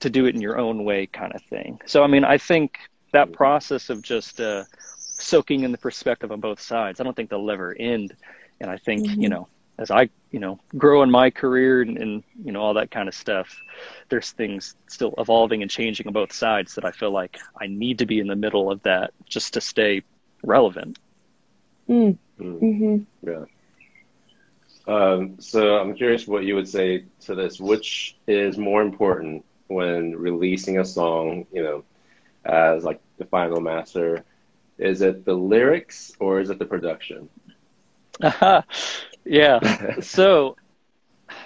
to 0.00 0.10
do 0.10 0.26
it 0.26 0.34
in 0.34 0.40
your 0.40 0.58
own 0.58 0.84
way 0.84 1.06
kind 1.06 1.34
of 1.34 1.42
thing 1.42 1.80
so 1.86 2.02
i 2.02 2.06
mean 2.06 2.24
i 2.24 2.38
think 2.38 2.78
that 3.12 3.32
process 3.32 3.88
of 3.88 4.02
just 4.02 4.40
uh, 4.40 4.64
soaking 4.98 5.62
in 5.62 5.72
the 5.72 5.78
perspective 5.78 6.30
on 6.32 6.40
both 6.40 6.60
sides 6.60 7.00
i 7.00 7.04
don't 7.04 7.14
think 7.14 7.30
they'll 7.30 7.50
ever 7.50 7.74
end 7.78 8.14
and 8.60 8.70
i 8.70 8.76
think 8.76 9.06
mm-hmm. 9.06 9.20
you 9.20 9.28
know 9.28 9.48
as 9.78 9.90
I, 9.90 10.08
you 10.30 10.40
know, 10.40 10.58
grow 10.76 11.02
in 11.02 11.10
my 11.10 11.30
career 11.30 11.82
and, 11.82 11.98
and, 11.98 12.22
you 12.42 12.52
know 12.52 12.60
all 12.60 12.74
that 12.74 12.90
kind 12.90 13.08
of 13.08 13.14
stuff, 13.14 13.54
there's 14.08 14.30
things 14.30 14.74
still 14.86 15.14
evolving 15.18 15.62
and 15.62 15.70
changing 15.70 16.06
on 16.06 16.12
both 16.12 16.32
sides 16.32 16.74
that 16.74 16.84
I 16.84 16.90
feel 16.90 17.10
like 17.10 17.38
I 17.60 17.66
need 17.66 17.98
to 17.98 18.06
be 18.06 18.18
in 18.18 18.26
the 18.26 18.36
middle 18.36 18.70
of 18.70 18.82
that 18.84 19.12
just 19.26 19.54
to 19.54 19.60
stay 19.60 20.02
relevant. 20.42 20.98
Mm. 21.88 22.16
Mm-hmm. 22.40 23.28
Yeah. 23.28 23.44
Um, 24.88 25.36
so 25.40 25.78
I'm 25.78 25.94
curious 25.94 26.26
what 26.26 26.44
you 26.44 26.54
would 26.54 26.68
say 26.68 27.04
to 27.20 27.34
this. 27.34 27.60
Which 27.60 28.16
is 28.26 28.56
more 28.56 28.82
important 28.82 29.44
when 29.68 30.14
releasing 30.16 30.78
a 30.78 30.84
song? 30.84 31.46
You 31.52 31.62
know, 31.62 31.84
as 32.44 32.84
like 32.84 33.00
the 33.18 33.24
final 33.24 33.60
master, 33.60 34.24
is 34.78 35.02
it 35.02 35.24
the 35.24 35.34
lyrics 35.34 36.12
or 36.20 36.40
is 36.40 36.50
it 36.50 36.58
the 36.58 36.64
production? 36.64 37.28
yeah. 39.24 39.60
so, 40.00 40.56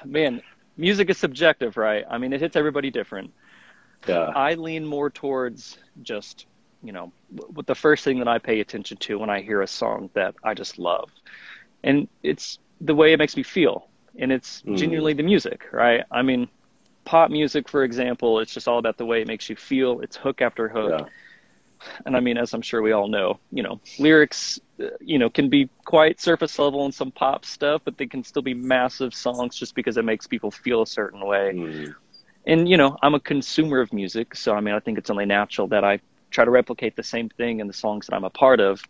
man, 0.05 0.43
music 0.77 1.11
is 1.11 1.19
subjective, 1.19 1.77
right? 1.77 2.05
I 2.09 2.19
mean, 2.19 2.33
it 2.33 2.41
hits 2.41 2.57
everybody 2.57 2.91
different. 2.91 3.33
Yeah. 4.07 4.33
I 4.35 4.55
lean 4.55 4.87
more 4.87 5.11
towards 5.11 5.79
just, 6.03 6.47
you 6.83 6.93
know, 6.93 7.12
what 7.49 7.67
the 7.67 7.75
first 7.75 8.05
thing 8.05 8.19
that 8.19 8.29
I 8.29 8.39
pay 8.39 8.61
attention 8.61 8.97
to 8.99 9.19
when 9.19 9.31
I 9.31 9.43
hear 9.43 9.62
a 9.62 9.67
song 9.67 10.11
that 10.15 10.35
I 10.43 10.55
just 10.55 10.79
love. 10.79 11.11
And 11.83 12.09
it's 12.23 12.59
the 12.81 12.95
way 12.95 13.12
it 13.12 13.19
makes 13.19 13.37
me 13.37 13.43
feel. 13.43 13.89
And 14.19 14.33
it's 14.33 14.62
mm. 14.62 14.77
genuinely 14.77 15.12
the 15.12 15.23
music, 15.23 15.67
right? 15.73 16.05
I 16.11 16.23
mean, 16.23 16.49
pop 17.04 17.30
music, 17.30 17.69
for 17.69 17.85
example, 17.85 18.40
it's 18.40 18.52
just 18.52 18.69
all 18.69 18.78
about 18.78 18.97
the 18.97 19.07
way 19.07 19.21
it 19.23 19.26
makes 19.26 19.49
you 19.49 19.57
feel. 19.57 20.00
It's 20.00 20.16
hook 20.16 20.40
after 20.40 20.69
hook. 20.69 21.00
Yeah 21.00 21.07
and 22.04 22.16
I 22.16 22.21
mean, 22.21 22.37
as 22.37 22.54
I'm 22.54 22.62
sure 22.62 22.83
we 22.83 22.92
all 22.92 23.09
know, 23.09 23.38
you 23.50 23.62
know, 23.62 23.80
lyrics, 23.99 24.61
uh, 24.80 24.88
you 25.00 25.19
know, 25.19 25.30
can 25.30 25.49
be 25.49 25.69
quite 25.85 26.21
surface 26.21 26.59
level 26.59 26.85
in 26.87 26.92
some 26.92 27.11
pop 27.11 27.45
stuff, 27.45 27.83
but 27.85 27.97
they 27.97 28.07
can 28.07 28.25
still 28.25 28.42
be 28.42 28.54
massive 28.54 29.14
songs 29.14 29.57
just 29.57 29.75
because 29.75 29.97
it 29.97 30.04
makes 30.04 30.26
people 30.26 30.50
feel 30.50 30.83
a 30.83 30.87
certain 30.87 31.25
way. 31.25 31.52
Mm. 31.54 31.95
And 32.47 32.69
you 32.69 32.76
know, 32.76 32.97
I'm 33.02 33.14
a 33.14 33.21
consumer 33.21 33.80
of 33.80 33.92
music, 33.92 34.35
so 34.35 34.54
I 34.54 34.61
mean, 34.61 34.75
I 34.75 34.80
think 34.80 34.99
it's 34.99 35.11
only 35.11 35.26
natural 35.26 35.69
that 35.69 35.85
I 35.85 36.00
try 36.30 36.45
to 36.45 36.50
replicate 36.50 36.97
the 36.97 37.02
same 37.02 37.28
thing 37.28 37.61
in 37.61 37.66
the 37.66 37.73
songs 37.73 38.07
that 38.07 38.14
I'm 38.14 38.25
a 38.25 38.30
part 38.30 38.61
of. 38.61 38.80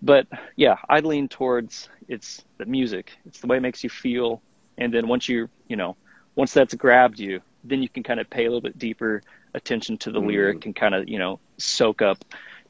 But 0.00 0.26
yeah, 0.56 0.76
I 0.88 1.00
lean 1.00 1.28
towards 1.28 1.88
it's 2.08 2.44
the 2.58 2.66
music. 2.66 3.12
It's 3.24 3.40
the 3.40 3.46
way 3.46 3.58
it 3.58 3.60
makes 3.60 3.84
you 3.84 3.90
feel, 3.90 4.42
and 4.78 4.92
then 4.92 5.06
once 5.06 5.28
you, 5.28 5.48
you 5.68 5.76
know, 5.76 5.96
once 6.34 6.52
that's 6.52 6.74
grabbed 6.74 7.18
you, 7.18 7.40
then 7.64 7.82
you 7.82 7.88
can 7.88 8.02
kind 8.02 8.20
of 8.20 8.28
pay 8.28 8.44
a 8.44 8.48
little 8.48 8.60
bit 8.60 8.78
deeper 8.78 9.22
attention 9.54 9.98
to 9.98 10.10
the 10.10 10.20
mm. 10.20 10.28
lyric 10.28 10.64
and 10.64 10.74
kind 10.74 10.94
of 10.94 11.08
you 11.08 11.18
know 11.18 11.38
soak 11.58 12.00
up 12.02 12.24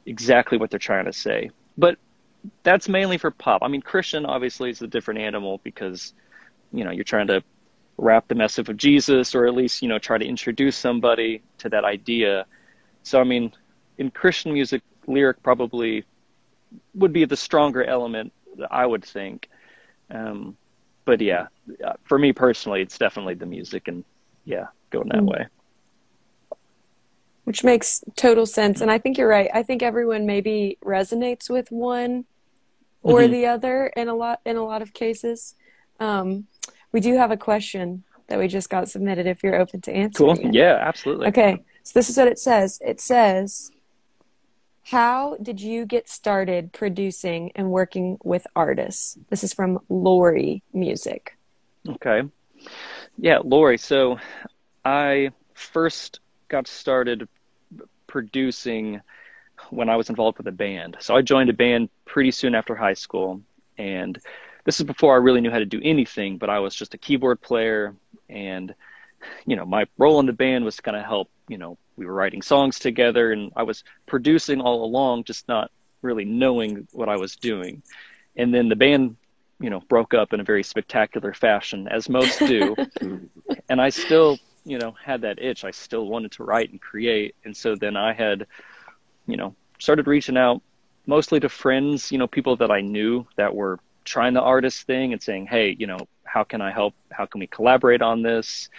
exactly 0.05 0.57
what 0.57 0.69
they're 0.69 0.79
trying 0.79 1.05
to 1.05 1.13
say 1.13 1.49
but 1.77 1.97
that's 2.63 2.89
mainly 2.89 3.17
for 3.17 3.31
pop. 3.31 3.63
I 3.63 3.67
mean, 3.67 3.81
Christian 3.81 4.25
obviously 4.25 4.69
is 4.69 4.81
a 4.81 4.87
different 4.87 5.19
animal 5.19 5.59
because, 5.63 6.13
you 6.71 6.83
know, 6.83 6.91
you're 6.91 7.03
trying 7.03 7.27
to 7.27 7.43
wrap 7.97 8.27
the 8.27 8.35
message 8.35 8.69
of 8.69 8.77
Jesus 8.77 9.35
or 9.35 9.45
at 9.45 9.53
least, 9.53 9.81
you 9.81 9.87
know, 9.87 9.99
try 9.99 10.17
to 10.17 10.25
introduce 10.25 10.75
somebody 10.75 11.41
to 11.59 11.69
that 11.69 11.85
idea. 11.85 12.45
So, 13.03 13.19
I 13.19 13.23
mean, 13.23 13.51
in 13.97 14.11
Christian 14.11 14.53
music, 14.53 14.81
lyric 15.07 15.41
probably 15.43 16.03
would 16.95 17.13
be 17.13 17.25
the 17.25 17.37
stronger 17.37 17.83
element, 17.83 18.33
I 18.69 18.85
would 18.85 19.05
think. 19.05 19.49
Um, 20.09 20.57
but 21.05 21.21
yeah, 21.21 21.47
uh, 21.85 21.93
for 22.03 22.17
me 22.17 22.33
personally, 22.33 22.81
it's 22.81 22.97
definitely 22.97 23.35
the 23.35 23.45
music 23.45 23.87
and 23.87 24.03
yeah, 24.45 24.67
going 24.89 25.09
that 25.09 25.21
mm. 25.21 25.31
way. 25.31 25.47
Which 27.43 27.63
makes 27.63 28.03
total 28.15 28.45
sense. 28.45 28.79
And 28.79 28.89
I 28.89 28.97
think 28.97 29.17
you're 29.17 29.27
right. 29.27 29.49
I 29.53 29.63
think 29.63 29.83
everyone 29.83 30.25
maybe 30.25 30.77
resonates 30.83 31.49
with 31.49 31.71
one 31.71 32.25
or 33.01 33.19
mm-hmm. 33.19 33.33
the 33.33 33.45
other 33.47 33.87
in 33.87 34.07
a 34.07 34.15
lot 34.15 34.39
in 34.45 34.55
a 34.55 34.63
lot 34.63 34.81
of 34.81 34.93
cases. 34.93 35.55
Um, 35.99 36.47
we 36.91 36.99
do 36.99 37.17
have 37.17 37.31
a 37.31 37.37
question 37.37 38.03
that 38.27 38.39
we 38.39 38.47
just 38.47 38.69
got 38.69 38.89
submitted. 38.89 39.27
If 39.27 39.43
you're 39.43 39.59
open 39.59 39.81
to 39.81 39.91
answering, 39.91 40.35
cool. 40.37 40.47
It. 40.47 40.53
Yeah, 40.53 40.77
absolutely. 40.81 41.27
Okay, 41.27 41.63
so 41.83 41.91
this 41.99 42.09
is 42.09 42.17
what 42.17 42.29
it 42.29 42.39
says. 42.39 42.79
It 42.81 43.01
says, 43.01 43.71
"How 44.85 45.37
did 45.41 45.61
you 45.61 45.85
get 45.85 46.09
started 46.09 46.73
producing 46.73 47.51
and 47.55 47.71
working 47.71 48.17
with 48.23 48.45
artists?" 48.55 49.17
This 49.29 49.43
is 49.43 49.53
from 49.53 49.79
Lori 49.89 50.63
Music. 50.73 51.37
Okay, 51.87 52.23
yeah, 53.17 53.39
Lori. 53.43 53.77
So 53.77 54.19
I 54.85 55.31
first 55.53 56.19
got 56.47 56.67
started 56.67 57.27
producing 58.07 59.01
when 59.69 59.89
I 59.89 59.95
was 59.95 60.09
involved 60.09 60.37
with 60.37 60.47
a 60.47 60.51
band. 60.51 60.97
So 60.99 61.15
I 61.15 61.21
joined 61.21 61.49
a 61.49 61.53
band 61.53 61.89
pretty 62.05 62.31
soon 62.31 62.55
after 62.55 62.75
high 62.75 62.93
school. 62.93 63.41
And 63.77 64.19
this 64.65 64.79
is 64.79 64.85
before 64.85 65.13
I 65.13 65.17
really 65.17 65.41
knew 65.41 65.51
how 65.51 65.59
to 65.59 65.65
do 65.65 65.81
anything, 65.83 66.37
but 66.37 66.49
I 66.49 66.59
was 66.59 66.75
just 66.75 66.93
a 66.93 66.97
keyboard 66.97 67.41
player. 67.41 67.95
And, 68.29 68.73
you 69.45 69.55
know, 69.55 69.65
my 69.65 69.85
role 69.97 70.19
in 70.19 70.25
the 70.25 70.33
band 70.33 70.65
was 70.65 70.75
to 70.77 70.81
kind 70.81 70.97
of 70.97 71.05
help, 71.05 71.29
you 71.47 71.57
know, 71.57 71.77
we 71.95 72.05
were 72.05 72.13
writing 72.13 72.41
songs 72.41 72.79
together 72.79 73.31
and 73.31 73.51
I 73.55 73.63
was 73.63 73.83
producing 74.05 74.61
all 74.61 74.83
along, 74.83 75.25
just 75.25 75.47
not 75.47 75.71
really 76.01 76.25
knowing 76.25 76.87
what 76.91 77.09
I 77.09 77.17
was 77.17 77.35
doing. 77.35 77.81
And 78.35 78.53
then 78.53 78.69
the 78.69 78.75
band, 78.75 79.15
you 79.59 79.69
know, 79.69 79.79
broke 79.81 80.13
up 80.13 80.33
in 80.33 80.39
a 80.39 80.43
very 80.43 80.63
spectacular 80.63 81.33
fashion, 81.33 81.87
as 81.87 82.09
most 82.09 82.39
do. 82.39 82.75
and 83.69 83.81
I 83.81 83.89
still, 83.89 84.37
you 84.65 84.77
know, 84.77 84.91
had 85.03 85.21
that 85.21 85.41
itch. 85.41 85.63
I 85.63 85.71
still 85.71 86.07
wanted 86.07 86.31
to 86.33 86.43
write 86.43 86.71
and 86.71 86.81
create. 86.81 87.35
And 87.45 87.55
so 87.55 87.75
then 87.75 87.95
I 87.95 88.13
had, 88.13 88.47
you 89.27 89.37
know, 89.37 89.55
started 89.79 90.07
reaching 90.07 90.37
out 90.37 90.61
mostly 91.05 91.39
to 91.39 91.49
friends, 91.49 92.11
you 92.11 92.17
know, 92.17 92.27
people 92.27 92.55
that 92.57 92.71
I 92.71 92.81
knew 92.81 93.25
that 93.35 93.53
were 93.53 93.79
trying 94.05 94.33
the 94.33 94.41
artist 94.41 94.85
thing 94.85 95.13
and 95.13 95.21
saying, 95.21 95.47
hey, 95.47 95.75
you 95.77 95.87
know, 95.87 95.99
how 96.23 96.43
can 96.43 96.61
I 96.61 96.71
help? 96.71 96.93
How 97.11 97.25
can 97.25 97.39
we 97.39 97.47
collaborate 97.47 98.01
on 98.01 98.21
this? 98.21 98.69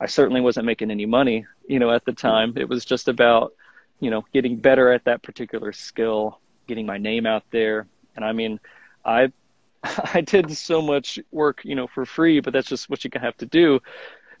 I 0.00 0.06
certainly 0.06 0.40
wasn't 0.40 0.66
making 0.66 0.90
any 0.90 1.06
money, 1.06 1.46
you 1.70 1.78
know, 1.78 1.92
at 1.92 2.04
the 2.04 2.12
time. 2.12 2.52
It 2.56 2.68
was 2.68 2.84
just 2.84 3.06
about, 3.06 3.52
you 4.00 4.10
know, 4.10 4.24
getting 4.32 4.56
better 4.56 4.92
at 4.92 5.04
that 5.04 5.22
particular 5.22 5.72
skill, 5.72 6.40
getting 6.66 6.84
my 6.84 6.98
name 6.98 7.26
out 7.26 7.44
there. 7.52 7.86
And 8.16 8.24
I 8.24 8.32
mean, 8.32 8.58
I 9.04 9.32
I 10.14 10.20
did 10.20 10.50
so 10.56 10.82
much 10.82 11.20
work, 11.30 11.60
you 11.64 11.76
know, 11.76 11.86
for 11.86 12.04
free, 12.04 12.40
but 12.40 12.52
that's 12.52 12.68
just 12.68 12.90
what 12.90 13.04
you 13.04 13.10
have 13.14 13.36
to 13.36 13.46
do 13.46 13.80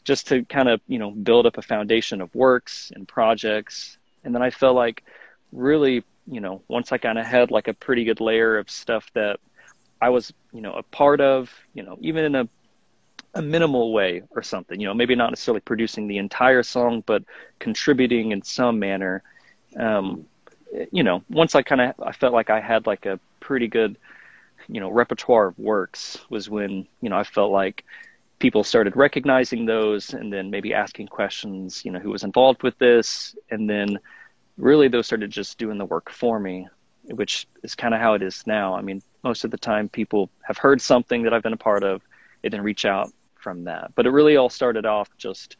just 0.02 0.26
to 0.28 0.44
kind 0.46 0.68
of, 0.68 0.80
you 0.88 0.98
know, 0.98 1.12
build 1.12 1.46
up 1.46 1.56
a 1.56 1.62
foundation 1.62 2.20
of 2.20 2.34
works 2.34 2.90
and 2.96 3.06
projects. 3.06 3.96
And 4.24 4.34
then 4.34 4.42
I 4.42 4.50
felt 4.50 4.74
like 4.74 5.04
really, 5.52 6.02
you 6.26 6.40
know, 6.40 6.62
once 6.66 6.90
I 6.90 6.98
kind 6.98 7.18
of 7.18 7.26
had 7.26 7.52
like 7.52 7.68
a 7.68 7.74
pretty 7.74 8.04
good 8.04 8.20
layer 8.20 8.58
of 8.58 8.68
stuff 8.68 9.08
that 9.14 9.38
I 10.00 10.08
was, 10.08 10.32
you 10.52 10.62
know, 10.62 10.72
a 10.72 10.82
part 10.82 11.20
of, 11.20 11.52
you 11.74 11.84
know, 11.84 11.96
even 12.00 12.24
in 12.24 12.34
a 12.34 12.48
a 13.34 13.42
minimal 13.42 13.92
way 13.92 14.22
or 14.30 14.42
something, 14.42 14.80
you 14.80 14.86
know, 14.86 14.94
maybe 14.94 15.14
not 15.14 15.30
necessarily 15.30 15.60
producing 15.60 16.08
the 16.08 16.18
entire 16.18 16.62
song, 16.62 17.02
but 17.06 17.22
contributing 17.58 18.32
in 18.32 18.42
some 18.42 18.78
manner. 18.78 19.22
Um, 19.76 20.26
you 20.90 21.02
know, 21.02 21.22
once 21.30 21.54
I 21.54 21.62
kind 21.62 21.80
of 21.80 21.94
I 22.00 22.12
felt 22.12 22.32
like 22.32 22.50
I 22.50 22.60
had 22.60 22.86
like 22.86 23.06
a 23.06 23.20
pretty 23.40 23.68
good, 23.68 23.96
you 24.68 24.80
know, 24.80 24.90
repertoire 24.90 25.48
of 25.48 25.58
works 25.58 26.18
was 26.28 26.50
when 26.50 26.86
you 27.00 27.08
know 27.08 27.16
I 27.16 27.24
felt 27.24 27.52
like 27.52 27.84
people 28.40 28.64
started 28.64 28.96
recognizing 28.96 29.66
those 29.66 30.14
and 30.14 30.32
then 30.32 30.50
maybe 30.50 30.74
asking 30.74 31.06
questions, 31.06 31.84
you 31.84 31.92
know, 31.92 31.98
who 31.98 32.10
was 32.10 32.24
involved 32.24 32.62
with 32.62 32.76
this, 32.78 33.36
and 33.50 33.68
then 33.68 33.98
really 34.56 34.88
those 34.88 35.06
started 35.06 35.30
just 35.30 35.58
doing 35.58 35.78
the 35.78 35.84
work 35.84 36.10
for 36.10 36.40
me, 36.40 36.66
which 37.04 37.46
is 37.62 37.74
kind 37.74 37.94
of 37.94 38.00
how 38.00 38.14
it 38.14 38.22
is 38.22 38.44
now. 38.46 38.74
I 38.74 38.80
mean, 38.80 39.02
most 39.22 39.44
of 39.44 39.50
the 39.50 39.58
time 39.58 39.88
people 39.88 40.30
have 40.42 40.58
heard 40.58 40.80
something 40.80 41.22
that 41.22 41.34
I've 41.34 41.42
been 41.42 41.52
a 41.52 41.58
part 41.58 41.84
of 41.84 42.02
and 42.42 42.52
then 42.52 42.62
reach 42.62 42.84
out 42.84 43.12
from 43.40 43.64
that. 43.64 43.92
But 43.94 44.06
it 44.06 44.10
really 44.10 44.36
all 44.36 44.50
started 44.50 44.86
off 44.86 45.08
just 45.16 45.56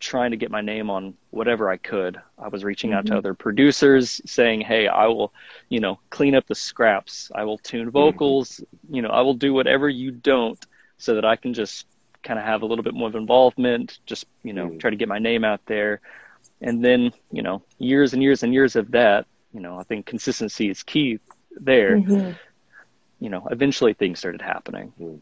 trying 0.00 0.32
to 0.32 0.36
get 0.36 0.50
my 0.50 0.60
name 0.60 0.90
on 0.90 1.14
whatever 1.30 1.70
I 1.70 1.76
could. 1.76 2.20
I 2.38 2.48
was 2.48 2.64
reaching 2.64 2.90
mm-hmm. 2.90 2.98
out 2.98 3.06
to 3.06 3.12
mm-hmm. 3.12 3.18
other 3.18 3.34
producers 3.34 4.20
saying, 4.26 4.62
"Hey, 4.62 4.88
I 4.88 5.06
will, 5.06 5.32
you 5.68 5.80
know, 5.80 6.00
clean 6.10 6.34
up 6.34 6.46
the 6.46 6.54
scraps. 6.54 7.30
I 7.34 7.44
will 7.44 7.58
tune 7.58 7.82
mm-hmm. 7.82 7.90
vocals, 7.90 8.60
mm-hmm. 8.60 8.94
you 8.96 9.02
know, 9.02 9.10
I 9.10 9.20
will 9.20 9.34
do 9.34 9.52
whatever 9.52 9.88
you 9.88 10.10
don't 10.10 10.64
so 10.98 11.14
that 11.14 11.24
I 11.24 11.36
can 11.36 11.54
just 11.54 11.86
kind 12.22 12.38
of 12.38 12.44
have 12.44 12.62
a 12.62 12.66
little 12.66 12.84
bit 12.84 12.94
more 12.94 13.08
of 13.08 13.16
involvement, 13.16 13.98
just, 14.06 14.26
you 14.44 14.52
know, 14.52 14.68
mm-hmm. 14.68 14.78
try 14.78 14.90
to 14.90 14.96
get 14.96 15.08
my 15.08 15.18
name 15.18 15.44
out 15.44 15.60
there." 15.66 16.00
and 16.62 16.84
then 16.84 17.12
you 17.30 17.42
know 17.42 17.62
years 17.78 18.12
and 18.12 18.22
years 18.22 18.42
and 18.42 18.54
years 18.54 18.76
of 18.76 18.90
that 18.92 19.26
you 19.52 19.60
know 19.60 19.78
i 19.78 19.82
think 19.82 20.06
consistency 20.06 20.70
is 20.70 20.82
key 20.82 21.18
there 21.56 21.96
mm-hmm. 21.96 22.32
you 23.20 23.28
know 23.28 23.46
eventually 23.50 23.92
things 23.92 24.18
started 24.18 24.40
happening 24.40 24.92
hmm. 24.98 25.16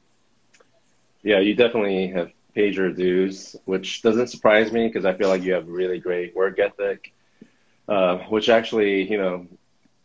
Yeah 1.22 1.38
you 1.38 1.54
definitely 1.54 2.08
have 2.08 2.30
paid 2.54 2.74
your 2.74 2.92
dues 2.92 3.56
which 3.64 4.02
doesn't 4.02 4.28
surprise 4.28 4.72
me 4.72 4.86
because 4.86 5.04
i 5.04 5.14
feel 5.14 5.28
like 5.28 5.42
you 5.42 5.52
have 5.52 5.68
really 5.68 5.98
great 5.98 6.34
work 6.34 6.58
ethic 6.58 7.12
uh, 7.88 8.18
which 8.28 8.48
actually 8.48 9.10
you 9.10 9.18
know 9.18 9.46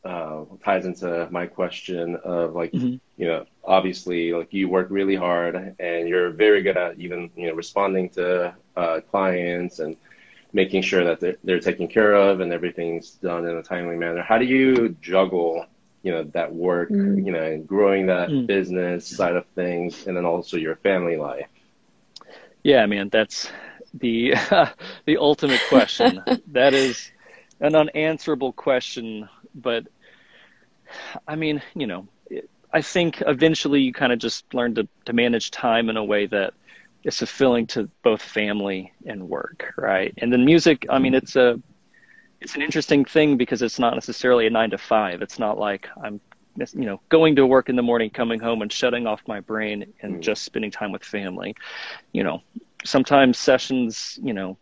uh, 0.03 0.45
ties 0.63 0.86
into 0.86 1.27
my 1.31 1.48
question 1.48 2.15
of 2.17 2.55
like 2.55 2.72
mm-hmm. 2.72 2.95
you 3.17 3.27
know 3.27 3.45
obviously 3.63 4.31
like 4.34 4.53
you 4.53 4.69
work 4.69 4.88
really 4.91 5.15
hard 5.15 5.75
and 5.79 6.07
you're 6.07 6.29
very 6.29 6.62
good 6.62 6.77
at 6.77 6.98
even 7.00 7.29
you 7.36 7.48
know 7.48 7.53
responding 7.53 8.07
to 8.10 8.53
uh, 8.77 9.00
clients 9.10 9.79
and 9.79 9.98
making 10.55 10.81
sure 10.81 11.03
that 11.03 11.19
they're, 11.19 11.36
they're 11.43 11.60
taken 11.60 11.88
care 11.88 12.13
of 12.13 12.39
and 12.39 12.53
everything's 12.53 13.12
done 13.12 13.45
in 13.45 13.57
a 13.57 13.62
timely 13.62 13.98
manner. 13.98 14.24
How 14.24 14.38
do 14.38 14.45
you 14.45 14.95
juggle, 15.01 15.65
you 16.05 16.12
know, 16.12 16.24
that 16.24 16.53
work, 16.53 16.91
mm. 16.91 17.25
you 17.25 17.31
know, 17.31 17.41
and 17.41 17.67
growing 17.67 18.05
that 18.05 18.29
mm. 18.29 18.45
business 18.45 19.07
side 19.07 19.35
of 19.35 19.43
things, 19.55 20.05
and 20.05 20.15
then 20.15 20.24
also 20.24 20.55
your 20.55 20.75
family 20.75 21.17
life? 21.17 21.47
Yeah, 22.63 22.85
man, 22.85 23.09
that's 23.09 23.50
the 23.95 24.35
the 25.05 25.17
ultimate 25.17 25.62
question. 25.67 26.21
that 26.51 26.75
is 26.75 27.12
an 27.59 27.75
unanswerable 27.75 28.53
question, 28.53 29.27
but 29.55 29.88
I 31.27 31.35
mean, 31.35 31.63
you 31.74 31.88
know, 31.88 32.07
I 32.71 32.81
think 32.83 33.24
eventually 33.25 33.81
you 33.81 33.91
kind 33.91 34.13
of 34.13 34.19
just 34.19 34.53
learn 34.53 34.75
to 34.75 34.88
to 35.05 35.13
manage 35.13 35.50
time 35.50 35.89
in 35.89 35.97
a 35.97 36.03
way 36.03 36.27
that 36.27 36.53
is 37.03 37.17
fulfilling 37.17 37.65
to 37.67 37.89
both 38.03 38.21
family 38.21 38.93
and 39.07 39.27
work, 39.27 39.74
right? 39.75 40.13
And 40.19 40.31
then 40.31 40.45
music, 40.45 40.85
I 40.88 41.00
mean, 41.00 41.15
it's 41.15 41.35
a 41.35 41.59
it's 42.45 42.53
an 42.53 42.61
interesting 42.61 43.03
thing 43.03 43.37
because 43.37 43.63
it's 43.63 43.79
not 43.79 43.95
necessarily 43.95 44.45
a 44.45 44.51
nine 44.51 44.69
to 44.69 44.77
five. 44.77 45.23
It's 45.23 45.39
not 45.39 45.57
like 45.57 45.89
I'm 46.03 46.21
you 46.57 46.85
know 46.85 47.01
going 47.09 47.35
to 47.37 47.47
work 47.47 47.69
in 47.69 47.75
the 47.75 47.81
morning, 47.81 48.11
coming 48.11 48.39
home 48.39 48.61
and 48.61 48.71
shutting 48.71 49.07
off 49.07 49.19
my 49.27 49.39
brain 49.39 49.91
and 50.03 50.17
mm. 50.17 50.19
just 50.19 50.43
spending 50.43 50.69
time 50.69 50.91
with 50.91 51.03
family. 51.03 51.55
You 52.11 52.23
know, 52.23 52.43
sometimes 52.83 53.39
sessions, 53.39 54.19
you 54.21 54.31
know, 54.31 54.59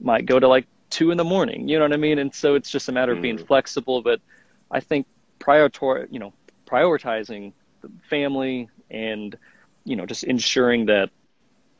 might 0.00 0.24
go 0.24 0.40
to 0.40 0.48
like 0.48 0.66
two 0.88 1.10
in 1.10 1.18
the 1.18 1.24
morning. 1.24 1.68
You 1.68 1.78
know 1.78 1.84
what 1.84 1.92
I 1.92 1.98
mean? 1.98 2.18
And 2.18 2.34
so 2.34 2.54
it's 2.54 2.70
just 2.70 2.88
a 2.88 2.92
matter 2.92 3.12
of 3.12 3.20
being 3.20 3.36
mm. 3.36 3.46
flexible. 3.46 4.00
But 4.00 4.22
I 4.70 4.80
think 4.80 5.06
prior, 5.38 5.68
to, 5.68 6.06
you 6.10 6.18
know, 6.18 6.32
prioritizing 6.66 7.52
the 7.82 7.90
family 8.08 8.70
and 8.90 9.36
you 9.84 9.96
know 9.96 10.06
just 10.06 10.24
ensuring 10.24 10.86
that 10.86 11.10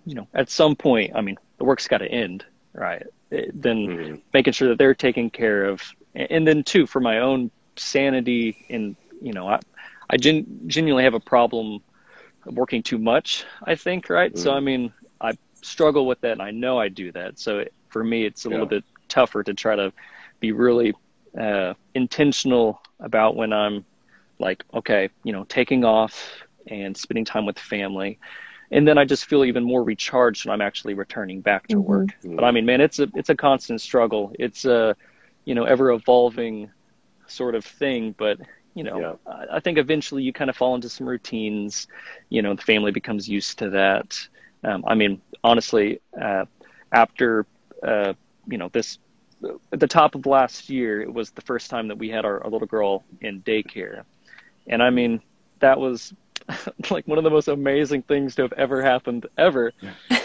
you 0.05 0.14
know, 0.14 0.28
at 0.35 0.50
some 0.50 0.76
point, 0.76 1.12
I 1.14 1.23
mean, 1.23 1.38
the 1.57 1.64
work's 1.64 1.88
got 1.88 1.99
to 1.99 2.11
end, 2.11 2.45
right? 2.79 3.07
It, 3.31 3.61
then 3.61 3.77
mm-hmm. 3.77 4.15
making 4.33 4.53
sure 4.53 4.69
that 4.69 4.79
they're 4.79 4.95
taken 4.95 5.31
care 5.31 5.65
of, 5.65 5.83
and 6.15 6.47
then 6.47 6.65
too 6.65 6.87
for 6.87 7.01
my 7.01 7.19
own 7.19 7.51
sanity, 7.77 8.67
and 8.71 8.97
you 9.21 9.33
know, 9.33 9.49
I 9.49 9.61
I 10.11 10.17
gen- 10.17 10.61
genuinely 10.67 11.05
have 11.05 11.15
a 11.15 11.21
problem 11.21 11.83
working 12.47 12.83
too 12.83 12.99
much. 12.99 13.45
I 13.65 13.75
think, 13.75 14.09
right? 14.09 14.33
Mm-hmm. 14.33 14.43
So 14.43 14.53
I 14.53 14.61
mean, 14.61 14.93
I 15.21 15.33
struggle 15.63 16.07
with 16.07 16.21
that, 16.23 16.33
and 16.33 16.43
I 16.43 16.51
know 16.51 16.79
I 16.79 16.89
do 16.89 17.13
that. 17.13 17.39
So 17.39 17.59
it, 17.61 17.73
for 17.89 18.03
me, 18.05 18.25
it's 18.25 18.45
a 18.47 18.49
yeah. 18.49 18.55
little 18.55 18.67
bit 18.67 18.85
tougher 19.09 19.43
to 19.43 19.55
try 19.55 19.77
to 19.77 19.93
be 20.41 20.53
really 20.53 20.95
uh, 21.39 21.75
intentional 21.95 22.81
about 23.01 23.37
when 23.37 23.53
I'm 23.53 23.85
like, 24.39 24.65
okay, 24.73 25.11
you 25.25 25.33
know, 25.33 25.45
taking 25.45 25.85
off 25.85 26.43
and 26.69 26.97
spending 26.97 27.25
time 27.25 27.47
with 27.47 27.59
family 27.59 28.19
and 28.71 28.87
then 28.87 28.99
I 28.99 29.05
just 29.05 29.27
feel 29.27 29.45
even 29.45 29.65
more 29.65 29.83
recharged 29.83 30.45
when 30.45 30.53
I'm 30.53 30.61
actually 30.61 30.95
returning 30.95 31.41
back 31.41 31.67
to 31.69 31.77
mm-hmm. 31.77 31.89
work. 31.89 32.09
But 32.25 32.45
I 32.45 32.51
mean, 32.51 32.67
man, 32.67 32.81
it's 32.81 32.99
a 32.99 33.09
it's 33.15 33.31
a 33.31 33.35
constant 33.35 33.81
struggle. 33.81 34.33
It's 34.39 34.65
a 34.65 34.95
you 35.45 35.55
know 35.55 35.65
ever 35.65 35.91
evolving 35.91 36.71
sort 37.27 37.55
of 37.55 37.65
thing. 37.65 38.15
But 38.19 38.39
you 38.75 38.85
know, 38.85 39.01
yeah. 39.01 39.15
I, 39.27 39.57
I, 39.57 39.61
think 39.61 39.79
eventually 39.79 40.23
you 40.23 40.33
kind 40.33 40.51
of 40.51 40.57
fall 40.57 40.75
into 40.75 40.89
some 40.89 41.09
routines. 41.09 41.89
You 42.29 42.43
know, 42.43 42.55
the 42.55 42.63
family 42.63 42.93
becomes 42.93 43.29
used 43.29 43.59
to 43.61 43.71
that. 43.71 44.19
Um, 44.65 44.85
I 44.87 44.95
mean, 44.95 45.21
honestly, 45.43 46.01
uh, 46.21 46.45
after 46.93 47.47
uh, 47.83 48.13
you 48.47 48.59
know 48.59 48.69
this, 48.69 48.99
at 49.73 49.81
the 49.81 49.87
top 49.87 50.15
of 50.15 50.27
last 50.27 50.69
year, 50.69 51.01
it 51.01 51.13
was 51.13 51.31
the 51.31 51.43
first 51.43 51.71
time 51.71 51.89
that 51.89 51.97
we 51.97 52.11
had 52.11 52.25
our, 52.25 52.45
our 52.45 52.51
little 52.51 52.69
girl 52.69 53.05
in 53.23 53.41
daycare, 53.43 54.05
and 54.67 54.83
I 54.83 54.91
mean, 54.91 55.23
that 55.61 55.81
was 55.81 56.13
like 56.90 57.07
one 57.07 57.19
of 57.19 57.25
the 57.25 57.31
most 57.31 57.49
amazing 57.49 58.02
things 58.02 58.35
to 58.37 58.43
have 58.43 58.52
ever 58.55 58.83
happened 58.83 59.26
ever, 59.37 59.73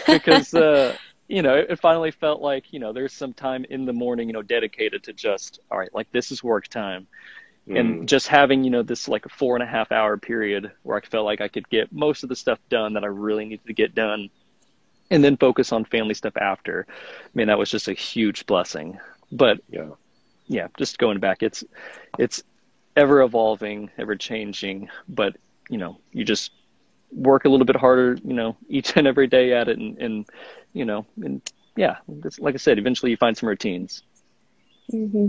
because. 0.06 0.54
Uh, 0.64 0.96
you 1.28 1.40
know, 1.42 1.54
it 1.54 1.80
finally 1.80 2.10
felt 2.10 2.42
like, 2.42 2.72
you 2.72 2.78
know, 2.78 2.92
there's 2.92 3.12
some 3.12 3.32
time 3.32 3.64
in 3.70 3.86
the 3.86 3.92
morning, 3.92 4.28
you 4.28 4.34
know, 4.34 4.42
dedicated 4.42 5.02
to 5.04 5.12
just, 5.12 5.60
all 5.70 5.78
right, 5.78 5.92
like 5.94 6.10
this 6.12 6.30
is 6.30 6.44
work 6.44 6.68
time. 6.68 7.06
Mm. 7.68 7.80
And 7.80 8.08
just 8.08 8.28
having, 8.28 8.62
you 8.62 8.70
know, 8.70 8.82
this 8.82 9.08
like 9.08 9.24
a 9.24 9.30
four 9.30 9.56
and 9.56 9.62
a 9.62 9.66
half 9.66 9.90
hour 9.90 10.18
period 10.18 10.70
where 10.82 10.98
I 10.98 11.00
felt 11.00 11.24
like 11.24 11.40
I 11.40 11.48
could 11.48 11.68
get 11.70 11.90
most 11.92 12.22
of 12.22 12.28
the 12.28 12.36
stuff 12.36 12.58
done 12.68 12.92
that 12.92 13.04
I 13.04 13.06
really 13.06 13.46
needed 13.46 13.66
to 13.66 13.72
get 13.72 13.94
done 13.94 14.28
and 15.10 15.24
then 15.24 15.36
focus 15.38 15.72
on 15.72 15.86
family 15.86 16.14
stuff 16.14 16.36
after. 16.36 16.86
I 16.90 17.28
mean, 17.32 17.46
that 17.46 17.58
was 17.58 17.70
just 17.70 17.88
a 17.88 17.94
huge 17.94 18.44
blessing. 18.44 18.98
But 19.32 19.60
yeah, 19.70 19.90
yeah, 20.46 20.68
just 20.76 20.98
going 20.98 21.20
back, 21.20 21.42
it's, 21.42 21.64
it's 22.18 22.42
ever 22.96 23.22
evolving, 23.22 23.90
ever 23.96 24.14
changing, 24.14 24.90
but 25.08 25.36
you 25.68 25.78
know, 25.78 25.98
you 26.12 26.24
just 26.24 26.52
work 27.12 27.44
a 27.44 27.48
little 27.48 27.66
bit 27.66 27.76
harder, 27.76 28.18
you 28.24 28.34
know, 28.34 28.56
each 28.68 28.96
and 28.96 29.06
every 29.06 29.26
day 29.26 29.52
at 29.52 29.68
it 29.68 29.78
and, 29.78 29.98
and 29.98 30.26
you 30.72 30.84
know, 30.84 31.06
and 31.22 31.40
yeah, 31.76 31.96
like 32.38 32.54
I 32.54 32.58
said, 32.58 32.78
eventually 32.78 33.10
you 33.10 33.16
find 33.16 33.36
some 33.36 33.48
routines. 33.48 34.02
Mm-hmm. 34.92 35.28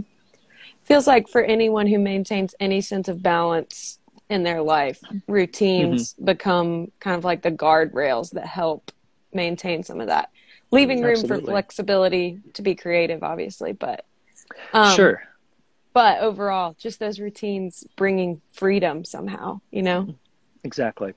Feels 0.83 1.07
like 1.07 1.27
for 1.27 1.41
anyone 1.41 1.87
who 1.87 1.97
maintains 1.97 2.53
any 2.59 2.81
sense 2.81 3.07
of 3.07 3.23
balance 3.23 3.99
in 4.29 4.43
their 4.43 4.61
life, 4.61 4.99
routines 5.27 6.13
mm-hmm. 6.13 6.25
become 6.25 6.91
kind 6.99 7.17
of 7.17 7.23
like 7.23 7.41
the 7.41 7.51
guardrails 7.51 8.31
that 8.31 8.45
help 8.45 8.91
maintain 9.33 9.83
some 9.83 9.99
of 9.99 10.07
that. 10.07 10.29
Leaving 10.71 11.01
room 11.01 11.13
Absolutely. 11.13 11.45
for 11.45 11.51
flexibility 11.51 12.39
to 12.53 12.61
be 12.61 12.75
creative, 12.75 13.23
obviously, 13.23 13.71
but 13.71 14.05
um, 14.73 14.95
sure. 14.95 15.23
But 15.93 16.19
overall, 16.19 16.75
just 16.77 16.99
those 16.99 17.19
routines 17.19 17.85
bringing 17.95 18.41
freedom 18.51 19.05
somehow, 19.05 19.61
you 19.71 19.81
know. 19.81 20.15
Exactly. 20.65 21.13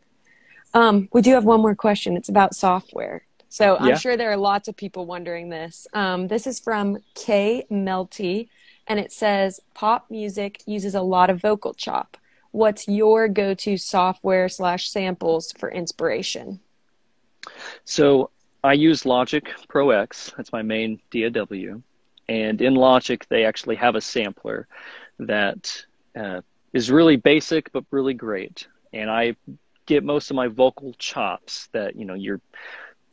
Um, 0.75 1.09
we 1.13 1.23
do 1.23 1.33
have 1.33 1.45
one 1.45 1.61
more 1.61 1.75
question. 1.75 2.17
It's 2.17 2.29
about 2.29 2.55
software. 2.55 3.25
So 3.49 3.77
I'm 3.79 3.89
yeah. 3.89 3.97
sure 3.97 4.17
there 4.17 4.31
are 4.31 4.37
lots 4.37 4.69
of 4.69 4.77
people 4.77 5.07
wondering 5.07 5.49
this. 5.49 5.87
Um, 5.95 6.29
this 6.29 6.47
is 6.47 6.61
from 6.61 6.99
K 7.15 7.67
Melty, 7.71 8.49
and 8.87 9.01
it 9.01 9.11
says 9.11 9.61
pop 9.75 10.11
music 10.11 10.63
uses 10.67 10.95
a 10.95 11.01
lot 11.01 11.31
of 11.31 11.41
vocal 11.41 11.73
chop. 11.73 12.19
What's 12.51 12.87
your 12.87 13.29
go-to 13.29 13.79
software 13.79 14.49
slash 14.49 14.91
samples 14.91 15.53
for 15.53 15.71
inspiration? 15.71 16.61
So 17.85 18.31
I 18.63 18.75
use 18.75 19.07
Logic 19.07 19.49
Pro 19.69 19.91
X. 19.91 20.33
That's 20.37 20.53
my 20.53 20.63
main 20.63 21.01
DAW, 21.11 21.81
and 22.29 22.61
in 22.61 22.75
Logic 22.75 23.25
they 23.31 23.47
actually 23.47 23.77
have 23.77 23.95
a 23.95 24.01
sampler 24.03 24.69
that 25.19 25.85
uh, 26.15 26.43
is 26.75 26.91
really 26.91 27.17
basic 27.17 27.73
but 27.73 27.85
really 27.91 28.15
great. 28.15 28.67
And 28.93 29.11
I 29.11 29.37
get 29.87 30.05
most 30.05 30.31
of 30.31 30.37
my 30.37 30.49
vocal 30.49 30.93
chops 30.99 31.69
that 31.73 31.97
you 31.97 32.05
know 32.05 32.15
you're 32.15 32.41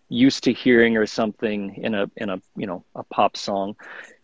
used 0.10 0.44
to 0.44 0.54
hearing 0.54 0.98
or 0.98 1.06
something 1.06 1.76
in 1.76 1.96
a 1.96 2.10
in 2.18 2.30
a 2.30 2.42
you 2.56 2.68
know 2.68 2.84
a 2.96 3.04
pop 3.04 3.38
song. 3.38 3.76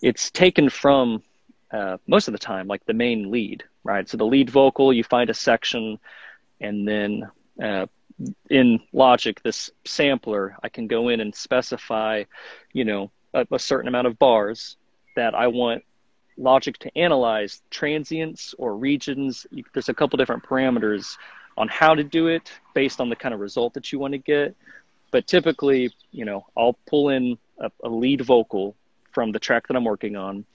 It's 0.01 0.31
taken 0.31 0.69
from 0.69 1.23
uh, 1.71 1.97
most 2.07 2.27
of 2.27 2.33
the 2.33 2.39
time 2.39 2.67
like 2.67 2.85
the 2.85 2.93
main 2.93 3.31
lead 3.31 3.63
right? 3.83 4.07
So 4.07 4.17
the 4.17 4.25
lead 4.25 4.49
vocal 4.49 4.93
you 4.93 5.03
find 5.03 5.29
a 5.29 5.33
section 5.33 5.97
and 6.59 6.87
then 6.87 7.29
uh, 7.61 7.87
in 8.49 8.79
logic 8.93 9.41
this 9.41 9.71
sampler 9.83 10.55
i 10.61 10.69
can 10.69 10.85
go 10.85 11.09
in 11.09 11.21
and 11.21 11.33
specify 11.33 12.23
you 12.71 12.85
know 12.85 13.09
a, 13.33 13.47
a 13.51 13.57
certain 13.57 13.87
amount 13.87 14.05
of 14.05 14.19
bars 14.19 14.77
that 15.15 15.33
i 15.33 15.47
want 15.47 15.83
logic 16.37 16.77
to 16.79 16.97
analyze 16.97 17.61
transients 17.69 18.55
or 18.57 18.75
regions. 18.75 19.45
There's 19.73 19.89
a 19.89 19.93
couple 19.93 20.17
different 20.17 20.43
parameters 20.43 21.17
on 21.61 21.67
how 21.69 21.95
to 21.95 22.03
do 22.03 22.27
it 22.27 22.51
based 22.73 22.99
on 22.99 23.09
the 23.09 23.15
kind 23.15 23.33
of 23.33 23.39
result 23.39 23.73
that 23.75 23.91
you 23.91 23.99
want 23.99 24.13
to 24.13 24.17
get 24.17 24.55
but 25.11 25.27
typically, 25.27 25.93
you 26.11 26.25
know, 26.25 26.47
I'll 26.57 26.77
pull 26.87 27.09
in 27.09 27.37
a, 27.59 27.69
a 27.83 27.89
lead 27.89 28.21
vocal 28.21 28.75
from 29.11 29.33
the 29.33 29.39
track 29.39 29.67
that 29.67 29.75
I'm 29.75 29.83
working 29.83 30.15
on. 30.15 30.45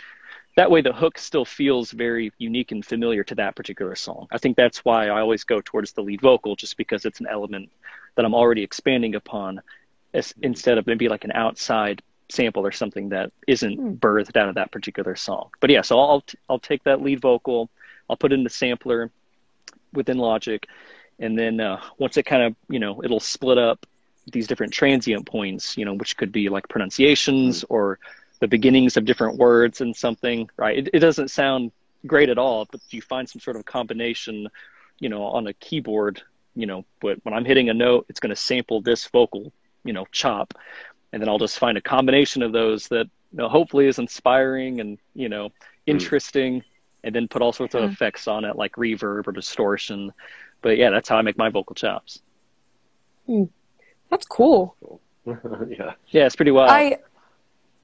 That 0.56 0.70
way, 0.70 0.80
the 0.80 0.94
hook 0.94 1.18
still 1.18 1.44
feels 1.44 1.90
very 1.90 2.32
unique 2.38 2.72
and 2.72 2.82
familiar 2.82 3.22
to 3.24 3.34
that 3.34 3.54
particular 3.54 3.94
song. 3.94 4.26
I 4.32 4.38
think 4.38 4.56
that's 4.56 4.78
why 4.78 5.08
I 5.08 5.20
always 5.20 5.44
go 5.44 5.60
towards 5.60 5.92
the 5.92 6.00
lead 6.00 6.22
vocal, 6.22 6.56
just 6.56 6.78
because 6.78 7.04
it's 7.04 7.20
an 7.20 7.26
element 7.30 7.70
that 8.14 8.24
I'm 8.24 8.34
already 8.34 8.62
expanding 8.62 9.14
upon, 9.14 9.60
as, 10.14 10.32
instead 10.40 10.78
of 10.78 10.86
maybe 10.86 11.10
like 11.10 11.24
an 11.24 11.32
outside 11.32 12.02
sample 12.30 12.66
or 12.66 12.72
something 12.72 13.10
that 13.10 13.30
isn't 13.46 13.76
hmm. 13.76 13.92
birthed 13.92 14.36
out 14.36 14.48
of 14.48 14.54
that 14.54 14.72
particular 14.72 15.14
song. 15.14 15.50
But 15.60 15.68
yeah, 15.68 15.82
so 15.82 16.00
I'll 16.00 16.24
I'll 16.48 16.58
take 16.58 16.82
that 16.84 17.02
lead 17.02 17.20
vocal, 17.20 17.68
I'll 18.08 18.16
put 18.16 18.32
it 18.32 18.36
in 18.36 18.44
the 18.44 18.50
sampler 18.50 19.10
within 19.96 20.18
Logic, 20.18 20.64
and 21.18 21.38
then 21.38 21.60
uh, 21.60 21.80
once 21.98 22.16
it 22.16 22.24
kind 22.24 22.42
of 22.42 22.54
you 22.68 22.78
know 22.78 23.02
it'll 23.02 23.20
split 23.20 23.58
up 23.58 23.86
these 24.32 24.46
different 24.46 24.72
transient 24.72 25.26
points, 25.26 25.76
you 25.76 25.84
know, 25.84 25.94
which 25.94 26.16
could 26.16 26.32
be 26.32 26.48
like 26.48 26.68
pronunciations 26.68 27.60
mm-hmm. 27.60 27.74
or 27.74 27.98
the 28.40 28.48
beginnings 28.48 28.96
of 28.96 29.04
different 29.04 29.38
words 29.38 29.80
and 29.80 29.94
something, 29.96 30.48
right? 30.56 30.78
It, 30.78 30.90
it 30.94 30.98
doesn't 30.98 31.30
sound 31.30 31.72
great 32.06 32.28
at 32.28 32.38
all, 32.38 32.66
but 32.70 32.80
you 32.90 33.00
find 33.00 33.28
some 33.28 33.40
sort 33.40 33.56
of 33.56 33.64
combination, 33.64 34.48
you 34.98 35.08
know, 35.08 35.22
on 35.24 35.46
a 35.46 35.52
keyboard, 35.54 36.22
you 36.54 36.66
know, 36.66 36.84
but 37.00 37.18
when 37.24 37.34
I'm 37.34 37.44
hitting 37.44 37.70
a 37.70 37.74
note, 37.74 38.06
it's 38.08 38.20
going 38.20 38.34
to 38.34 38.40
sample 38.40 38.80
this 38.80 39.06
vocal, 39.06 39.52
you 39.84 39.92
know, 39.92 40.06
chop. 40.12 40.54
And 41.12 41.22
then 41.22 41.28
I'll 41.28 41.38
just 41.38 41.58
find 41.58 41.78
a 41.78 41.82
combination 41.82 42.42
of 42.42 42.52
those 42.52 42.88
that 42.88 43.08
you 43.32 43.38
know, 43.38 43.48
hopefully 43.48 43.86
is 43.86 43.98
inspiring 43.98 44.80
and, 44.80 44.98
you 45.14 45.28
know, 45.28 45.48
mm. 45.48 45.52
interesting. 45.86 46.60
Mm. 46.60 46.64
And 47.06 47.14
then 47.14 47.28
put 47.28 47.40
all 47.40 47.52
sorts 47.52 47.76
of 47.76 47.82
mm. 47.82 47.92
effects 47.92 48.26
on 48.26 48.44
it, 48.44 48.56
like 48.56 48.72
reverb 48.72 49.28
or 49.28 49.32
distortion. 49.32 50.12
But 50.60 50.76
yeah, 50.76 50.90
that's 50.90 51.08
how 51.08 51.16
I 51.16 51.22
make 51.22 51.38
my 51.38 51.48
vocal 51.48 51.76
chops. 51.76 52.20
Mm. 53.28 53.48
That's 54.10 54.26
cool. 54.26 54.76
yeah. 55.26 55.92
Yeah, 56.08 56.26
it's 56.26 56.34
pretty 56.34 56.50
wild. 56.50 56.70
I 56.70 56.98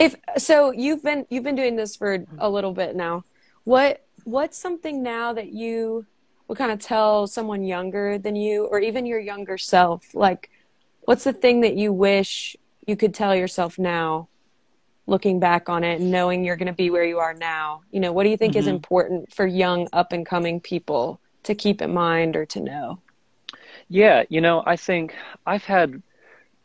if 0.01 0.17
so 0.39 0.73
you've 0.73 1.05
been 1.05 1.25
you've 1.31 1.45
been 1.45 1.55
doing 1.55 1.77
this 1.77 1.95
for 1.95 2.27
a 2.39 2.51
little 2.51 2.73
bit 2.73 2.97
now. 2.97 3.23
What 3.63 4.05
what's 4.25 4.59
something 4.59 5.05
now 5.05 5.33
that 5.35 5.53
you 5.53 6.05
would 6.49 6.59
kind 6.59 6.73
of 6.73 6.81
tell 6.81 7.29
someone 7.29 7.63
younger 7.65 8.19
than 8.19 8.35
you 8.35 8.65
or 8.67 8.81
even 8.81 9.07
your 9.07 9.21
younger 9.21 9.57
self? 9.57 10.15
Like 10.15 10.51
what's 11.03 11.23
the 11.23 11.33
thing 11.33 11.61
that 11.61 11.77
you 11.77 11.93
wish 11.93 12.57
you 12.87 12.97
could 12.97 13.15
tell 13.15 13.37
yourself 13.37 13.79
now 13.79 14.29
looking 15.07 15.41
back 15.41 15.69
on 15.69 15.85
it 15.85 16.01
and 16.01 16.11
knowing 16.11 16.45
you're 16.45 16.57
going 16.57 16.67
to 16.67 16.73
be 16.73 16.91
where 16.91 17.05
you 17.05 17.19
are 17.19 17.35
now? 17.35 17.83
You 17.91 18.01
know, 18.01 18.13
what 18.13 18.25
do 18.25 18.31
you 18.31 18.37
think 18.37 18.53
mm-hmm. 18.53 18.61
is 18.61 18.67
important 18.67 19.33
for 19.33 19.47
young 19.47 19.89
up 19.93 20.13
and 20.13 20.25
coming 20.25 20.61
people 20.61 21.21
to 21.45 21.55
keep 21.55 21.83
in 21.83 21.93
mind 21.93 22.37
or 22.37 22.47
to 22.47 22.61
know? 22.61 23.01
Yeah, 23.89 24.25
you 24.29 24.41
know, 24.41 24.63
I 24.65 24.77
think 24.77 25.15
I've 25.47 25.65
had 25.65 26.03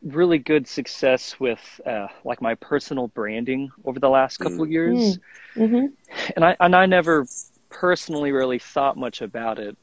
really 0.03 0.37
good 0.37 0.67
success 0.67 1.39
with 1.39 1.81
uh, 1.85 2.07
like 2.23 2.41
my 2.41 2.55
personal 2.55 3.07
branding 3.09 3.71
over 3.85 3.99
the 3.99 4.09
last 4.09 4.37
couple 4.37 4.61
of 4.63 4.71
years, 4.71 5.17
mm-hmm. 5.55 5.61
mm-hmm. 5.61 5.85
and 6.35 6.45
I 6.45 6.55
and 6.59 6.75
I 6.75 6.85
never 6.85 7.25
personally 7.69 8.31
really 8.31 8.59
thought 8.59 8.97
much 8.97 9.21
about 9.21 9.59
it 9.59 9.75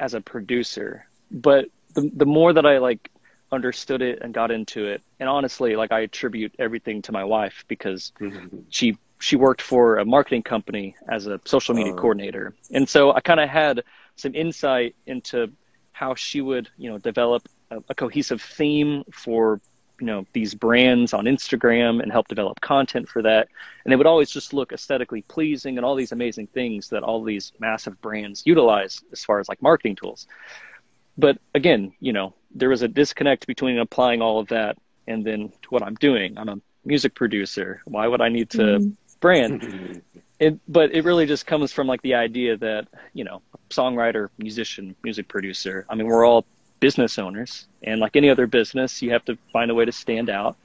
as 0.00 0.14
a 0.14 0.20
producer, 0.20 1.06
but 1.30 1.66
the 1.94 2.10
the 2.14 2.26
more 2.26 2.52
that 2.52 2.66
I 2.66 2.78
like 2.78 3.10
understood 3.52 4.02
it 4.02 4.20
and 4.22 4.32
got 4.32 4.50
into 4.50 4.86
it, 4.86 5.02
and 5.18 5.28
honestly, 5.28 5.76
like 5.76 5.92
I 5.92 6.00
attribute 6.00 6.54
everything 6.58 7.02
to 7.02 7.12
my 7.12 7.24
wife 7.24 7.64
because 7.68 8.12
mm-hmm. 8.20 8.58
she 8.68 8.96
she 9.18 9.36
worked 9.36 9.62
for 9.62 9.98
a 9.98 10.04
marketing 10.04 10.42
company 10.42 10.96
as 11.08 11.26
a 11.26 11.40
social 11.44 11.74
media 11.74 11.92
uh. 11.92 11.96
coordinator, 11.96 12.54
and 12.72 12.88
so 12.88 13.12
I 13.12 13.20
kind 13.20 13.40
of 13.40 13.48
had 13.48 13.82
some 14.16 14.34
insight 14.34 14.94
into 15.06 15.50
how 15.92 16.14
she 16.14 16.40
would 16.40 16.68
you 16.78 16.90
know 16.90 16.98
develop 16.98 17.48
a, 17.70 17.82
a 17.88 17.94
cohesive 17.94 18.40
theme 18.40 19.04
for 19.12 19.60
you 20.00 20.06
know 20.06 20.26
these 20.32 20.54
brands 20.54 21.12
on 21.12 21.26
Instagram 21.26 22.02
and 22.02 22.10
help 22.10 22.26
develop 22.28 22.60
content 22.60 23.08
for 23.08 23.22
that. 23.22 23.48
And 23.84 23.92
it 23.92 23.96
would 23.96 24.06
always 24.06 24.30
just 24.30 24.52
look 24.52 24.72
aesthetically 24.72 25.22
pleasing 25.22 25.76
and 25.76 25.84
all 25.84 25.94
these 25.94 26.12
amazing 26.12 26.48
things 26.48 26.88
that 26.88 27.02
all 27.02 27.22
these 27.22 27.52
massive 27.60 28.00
brands 28.00 28.42
utilize 28.46 29.02
as 29.12 29.24
far 29.24 29.38
as 29.38 29.48
like 29.48 29.62
marketing 29.62 29.96
tools. 29.96 30.26
But 31.20 31.38
again, 31.54 31.92
you 32.00 32.12
know, 32.12 32.34
there 32.54 32.70
was 32.70 32.82
a 32.82 32.88
disconnect 32.88 33.46
between 33.46 33.78
applying 33.78 34.22
all 34.22 34.40
of 34.40 34.48
that 34.48 34.78
and 35.06 35.24
then 35.24 35.50
to 35.62 35.68
what 35.68 35.82
I'm 35.82 35.94
doing. 35.96 36.38
I'm 36.38 36.48
a 36.48 36.58
music 36.84 37.14
producer. 37.14 37.82
Why 37.84 38.06
would 38.06 38.20
I 38.20 38.28
need 38.28 38.50
to 38.50 38.58
mm-hmm. 38.58 38.90
brand? 39.20 40.02
It, 40.40 40.58
but 40.66 40.94
it 40.94 41.04
really 41.04 41.26
just 41.26 41.46
comes 41.46 41.70
from 41.70 41.86
like 41.86 42.00
the 42.00 42.14
idea 42.14 42.56
that 42.56 42.88
you 43.12 43.24
know, 43.24 43.42
songwriter, 43.68 44.30
musician, 44.38 44.96
music 45.04 45.28
producer. 45.28 45.84
I 45.90 45.94
mean, 45.94 46.06
we're 46.06 46.24
all 46.24 46.46
business 46.80 47.18
owners, 47.18 47.66
and 47.82 48.00
like 48.00 48.16
any 48.16 48.30
other 48.30 48.46
business, 48.46 49.02
you 49.02 49.10
have 49.10 49.22
to 49.26 49.36
find 49.52 49.70
a 49.70 49.74
way 49.74 49.84
to 49.84 49.92
stand 49.92 50.30
out. 50.30 50.56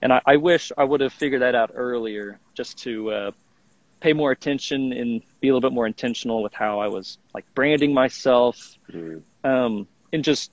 And 0.00 0.14
I, 0.14 0.22
I 0.24 0.36
wish 0.36 0.72
I 0.78 0.84
would 0.84 1.02
have 1.02 1.12
figured 1.12 1.42
that 1.42 1.54
out 1.54 1.72
earlier, 1.74 2.38
just 2.54 2.78
to 2.84 3.10
uh, 3.10 3.30
pay 4.00 4.14
more 4.14 4.30
attention 4.30 4.94
and 4.94 5.22
be 5.42 5.48
a 5.48 5.54
little 5.54 5.68
bit 5.68 5.74
more 5.74 5.86
intentional 5.86 6.42
with 6.42 6.54
how 6.54 6.80
I 6.80 6.88
was 6.88 7.18
like 7.34 7.44
branding 7.54 7.92
myself, 7.92 8.78
mm. 8.90 9.20
um, 9.44 9.86
and 10.12 10.24
just 10.24 10.50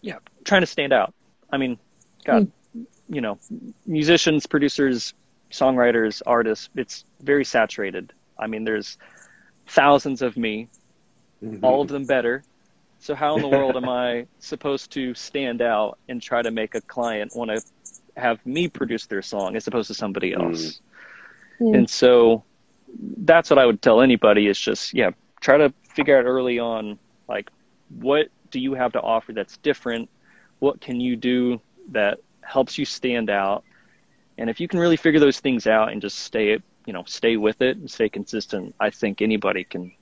yeah, 0.00 0.18
trying 0.44 0.62
to 0.62 0.66
stand 0.66 0.92
out. 0.92 1.14
I 1.50 1.56
mean, 1.56 1.78
God, 2.24 2.50
mm. 2.76 2.86
you 3.08 3.20
know, 3.20 3.38
musicians, 3.86 4.46
producers, 4.46 5.14
songwriters, 5.50 6.22
artists, 6.26 6.68
it's 6.76 7.04
very 7.20 7.44
saturated. 7.44 8.12
I 8.38 8.46
mean, 8.46 8.64
there's 8.64 8.98
thousands 9.66 10.22
of 10.22 10.36
me, 10.36 10.68
mm-hmm. 11.42 11.64
all 11.64 11.82
of 11.82 11.88
them 11.88 12.04
better. 12.04 12.44
So 13.00 13.14
how 13.14 13.36
in 13.36 13.42
the 13.42 13.48
world 13.48 13.76
am 13.76 13.88
I 13.88 14.26
supposed 14.38 14.90
to 14.92 15.14
stand 15.14 15.62
out 15.62 15.98
and 16.08 16.20
try 16.20 16.42
to 16.42 16.50
make 16.50 16.74
a 16.74 16.80
client 16.80 17.32
want 17.34 17.50
to 17.50 17.62
have 18.16 18.44
me 18.44 18.68
produce 18.68 19.06
their 19.06 19.22
song 19.22 19.56
as 19.56 19.66
opposed 19.66 19.88
to 19.88 19.94
somebody 19.94 20.32
mm. 20.32 20.42
else? 20.42 20.80
Mm. 21.60 21.76
And 21.76 21.90
so 21.90 22.44
that's 23.18 23.50
what 23.50 23.58
I 23.58 23.66
would 23.66 23.82
tell 23.82 24.00
anybody 24.00 24.46
is 24.46 24.58
just 24.58 24.94
yeah, 24.94 25.10
try 25.40 25.56
to 25.58 25.72
figure 25.94 26.18
out 26.18 26.24
early 26.24 26.58
on 26.58 26.98
like 27.28 27.50
what 28.00 28.28
do 28.50 28.60
you 28.60 28.74
have 28.74 28.92
to 28.92 29.00
offer 29.00 29.32
that's 29.32 29.56
different? 29.58 30.08
What 30.58 30.80
can 30.80 31.00
you 31.00 31.16
do 31.16 31.60
that 31.90 32.20
helps 32.42 32.78
you 32.78 32.84
stand 32.84 33.30
out? 33.30 33.64
And 34.36 34.48
if 34.48 34.60
you 34.60 34.68
can 34.68 34.78
really 34.78 34.96
figure 34.96 35.20
those 35.20 35.40
things 35.40 35.66
out 35.66 35.92
and 35.92 36.00
just 36.00 36.18
stay 36.18 36.58
you 36.86 36.92
know 36.92 37.04
stay 37.06 37.36
with 37.36 37.60
it 37.60 37.76
and 37.76 37.90
stay 37.90 38.08
consistent, 38.08 38.74
I 38.80 38.90
think 38.90 39.20
anybody 39.20 39.64
can 39.64 39.92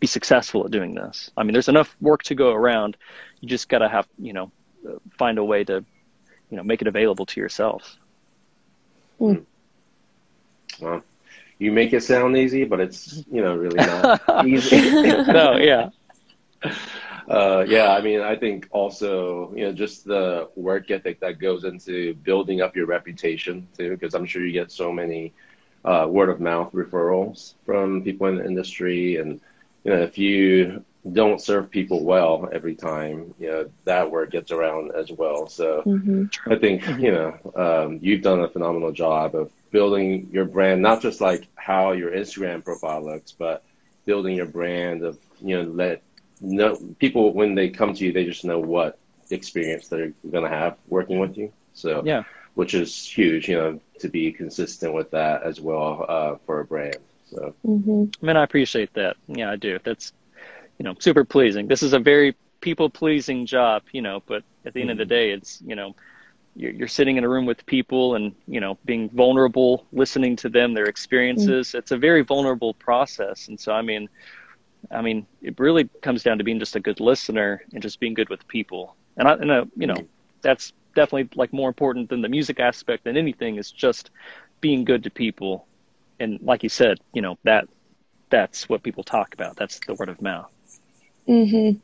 be 0.00 0.06
successful 0.06 0.64
at 0.64 0.70
doing 0.70 0.94
this. 0.94 1.30
I 1.36 1.42
mean, 1.42 1.52
there's 1.52 1.68
enough 1.68 1.96
work 2.00 2.22
to 2.24 2.34
go 2.34 2.52
around. 2.52 2.96
You 3.40 3.48
just 3.48 3.68
got 3.68 3.78
to 3.78 3.88
have, 3.88 4.06
you 4.18 4.32
know, 4.32 4.52
find 5.18 5.38
a 5.38 5.44
way 5.44 5.64
to, 5.64 5.84
you 6.50 6.56
know, 6.56 6.62
make 6.62 6.82
it 6.82 6.88
available 6.88 7.26
to 7.26 7.40
yourself. 7.40 7.96
Mm. 9.20 9.44
Well, 10.80 11.02
you 11.58 11.72
make 11.72 11.92
it 11.92 12.02
sound 12.02 12.36
easy, 12.36 12.64
but 12.64 12.80
it's, 12.80 13.24
you 13.30 13.42
know, 13.42 13.56
really 13.56 13.76
not 13.76 14.20
easy. 14.46 14.92
no, 15.00 15.56
yeah. 15.56 15.90
Uh, 17.28 17.64
yeah, 17.66 17.92
I 17.92 18.00
mean, 18.00 18.20
I 18.20 18.36
think 18.36 18.68
also, 18.70 19.52
you 19.54 19.64
know, 19.64 19.72
just 19.72 20.04
the 20.04 20.48
work 20.54 20.90
ethic 20.90 21.20
that 21.20 21.40
goes 21.40 21.64
into 21.64 22.14
building 22.14 22.60
up 22.60 22.76
your 22.76 22.86
reputation 22.86 23.66
too, 23.76 23.90
because 23.90 24.14
I'm 24.14 24.26
sure 24.26 24.44
you 24.44 24.52
get 24.52 24.70
so 24.70 24.92
many 24.92 25.32
uh, 25.84 26.06
word 26.08 26.28
of 26.28 26.40
mouth 26.40 26.72
referrals 26.72 27.54
from 27.64 28.02
people 28.02 28.26
in 28.28 28.36
the 28.36 28.44
industry 28.44 29.16
and, 29.16 29.40
you 29.84 29.92
know, 29.92 30.02
if 30.02 30.18
you 30.18 30.84
don't 31.12 31.40
serve 31.40 31.70
people 31.70 32.04
well 32.04 32.48
every 32.52 32.74
time, 32.74 33.34
you 33.38 33.48
know, 33.48 33.70
that 33.84 34.10
word 34.10 34.30
gets 34.30 34.50
around 34.50 34.92
as 34.92 35.10
well. 35.12 35.46
So 35.48 35.82
mm-hmm. 35.86 36.24
I 36.50 36.56
think, 36.56 36.86
you 36.98 37.12
know, 37.12 37.38
um, 37.54 37.98
you've 38.02 38.22
done 38.22 38.40
a 38.40 38.48
phenomenal 38.48 38.92
job 38.92 39.34
of 39.34 39.52
building 39.70 40.28
your 40.32 40.44
brand, 40.44 40.82
not 40.82 41.02
just 41.02 41.20
like 41.20 41.46
how 41.54 41.92
your 41.92 42.10
Instagram 42.10 42.64
profile 42.64 43.04
looks, 43.04 43.32
but 43.32 43.64
building 44.04 44.36
your 44.36 44.46
brand 44.46 45.02
of, 45.04 45.18
you 45.40 45.56
know, 45.56 45.70
let 45.70 46.02
know 46.40 46.76
people 46.98 47.32
when 47.32 47.54
they 47.54 47.70
come 47.70 47.94
to 47.94 48.04
you, 48.04 48.12
they 48.12 48.24
just 48.24 48.44
know 48.44 48.58
what 48.58 48.98
experience 49.30 49.88
they're 49.88 50.12
going 50.30 50.44
to 50.44 50.50
have 50.50 50.76
working 50.88 51.18
with 51.18 51.36
you. 51.36 51.52
So, 51.72 52.02
yeah, 52.04 52.24
which 52.54 52.74
is 52.74 53.06
huge, 53.06 53.48
you 53.48 53.56
know, 53.56 53.80
to 54.00 54.08
be 54.08 54.32
consistent 54.32 54.94
with 54.94 55.10
that 55.10 55.42
as 55.42 55.60
well 55.60 56.06
uh, 56.08 56.36
for 56.46 56.60
a 56.60 56.64
brand. 56.64 56.96
So, 57.26 57.54
mm-hmm. 57.66 58.04
I 58.22 58.26
mean, 58.26 58.36
I 58.36 58.44
appreciate 58.44 58.94
that. 58.94 59.16
Yeah, 59.26 59.50
I 59.50 59.56
do. 59.56 59.78
That's, 59.84 60.12
you 60.78 60.84
know, 60.84 60.94
super 60.98 61.24
pleasing. 61.24 61.66
This 61.66 61.82
is 61.82 61.92
a 61.92 61.98
very 61.98 62.34
people 62.60 62.88
pleasing 62.88 63.46
job, 63.46 63.82
you 63.92 64.00
know, 64.00 64.22
but 64.26 64.42
at 64.64 64.72
the 64.72 64.80
mm-hmm. 64.80 64.90
end 64.90 64.90
of 64.90 65.08
the 65.08 65.14
mm-hmm. 65.14 65.28
day, 65.28 65.30
it's, 65.32 65.60
you 65.66 65.74
know, 65.74 65.94
you're, 66.54 66.72
you're 66.72 66.88
sitting 66.88 67.16
in 67.16 67.24
a 67.24 67.28
room 67.28 67.44
with 67.44 67.66
people 67.66 68.14
and, 68.14 68.34
you 68.46 68.60
know, 68.60 68.78
being 68.86 69.10
vulnerable, 69.10 69.86
listening 69.92 70.36
to 70.36 70.48
them, 70.48 70.72
their 70.72 70.86
experiences. 70.86 71.68
Mm-hmm. 71.68 71.78
It's 71.78 71.90
a 71.90 71.98
very 71.98 72.22
vulnerable 72.22 72.74
process. 72.74 73.48
And 73.48 73.60
so, 73.60 73.72
I 73.72 73.82
mean, 73.82 74.08
I 74.90 75.02
mean, 75.02 75.26
it 75.42 75.58
really 75.58 75.88
comes 76.02 76.22
down 76.22 76.38
to 76.38 76.44
being 76.44 76.58
just 76.58 76.76
a 76.76 76.80
good 76.80 77.00
listener 77.00 77.62
and 77.72 77.82
just 77.82 78.00
being 78.00 78.14
good 78.14 78.28
with 78.28 78.46
people. 78.48 78.96
And 79.16 79.28
I, 79.28 79.32
and 79.34 79.50
uh, 79.50 79.64
you 79.76 79.86
know, 79.86 79.96
that's 80.42 80.72
definitely 80.94 81.28
like 81.34 81.52
more 81.52 81.68
important 81.68 82.08
than 82.08 82.22
the 82.22 82.28
music 82.28 82.60
aspect 82.60 83.04
than 83.04 83.16
anything 83.16 83.56
is 83.56 83.70
just 83.70 84.10
being 84.60 84.84
good 84.84 85.02
to 85.04 85.10
people 85.10 85.66
and 86.18 86.40
like 86.42 86.62
you 86.62 86.68
said, 86.68 86.98
you 87.12 87.22
know 87.22 87.38
that 87.44 87.68
that's 88.30 88.68
what 88.68 88.82
people 88.82 89.04
talk 89.04 89.34
about. 89.34 89.56
That's 89.56 89.80
the 89.86 89.94
word 89.94 90.08
of 90.08 90.20
mouth. 90.20 90.52
Mhm. 91.28 91.80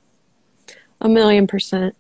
A 1.01 1.09
million 1.09 1.47
percent. 1.47 1.95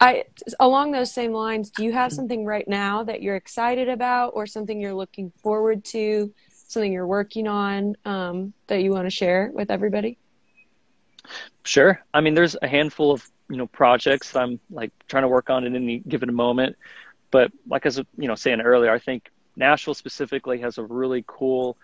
I 0.00 0.24
along 0.60 0.92
those 0.92 1.12
same 1.12 1.32
lines. 1.32 1.70
Do 1.70 1.84
you 1.84 1.92
have 1.92 2.12
something 2.12 2.44
right 2.44 2.66
now 2.66 3.04
that 3.04 3.22
you're 3.22 3.36
excited 3.36 3.88
about, 3.88 4.32
or 4.34 4.46
something 4.46 4.80
you're 4.80 4.94
looking 4.94 5.32
forward 5.42 5.84
to, 5.86 6.32
something 6.50 6.92
you're 6.92 7.06
working 7.06 7.46
on 7.46 7.96
um, 8.04 8.52
that 8.66 8.82
you 8.82 8.90
want 8.90 9.04
to 9.06 9.10
share 9.10 9.50
with 9.52 9.70
everybody? 9.70 10.18
Sure. 11.64 12.00
I 12.14 12.20
mean, 12.20 12.34
there's 12.34 12.56
a 12.60 12.68
handful 12.68 13.12
of 13.12 13.28
you 13.48 13.56
know 13.56 13.66
projects 13.66 14.34
I'm 14.34 14.58
like 14.70 14.92
trying 15.08 15.22
to 15.22 15.28
work 15.28 15.50
on 15.50 15.64
at 15.64 15.74
any 15.74 15.98
given 16.00 16.32
moment, 16.34 16.76
but 17.30 17.52
like 17.66 17.86
I 17.86 17.88
was 17.88 17.98
you 17.98 18.28
know 18.28 18.34
saying 18.34 18.60
earlier, 18.60 18.90
I 18.90 18.98
think 18.98 19.30
Nashville 19.56 19.94
specifically 19.94 20.60
has 20.60 20.78
a 20.78 20.84
really 20.84 21.24
cool, 21.26 21.76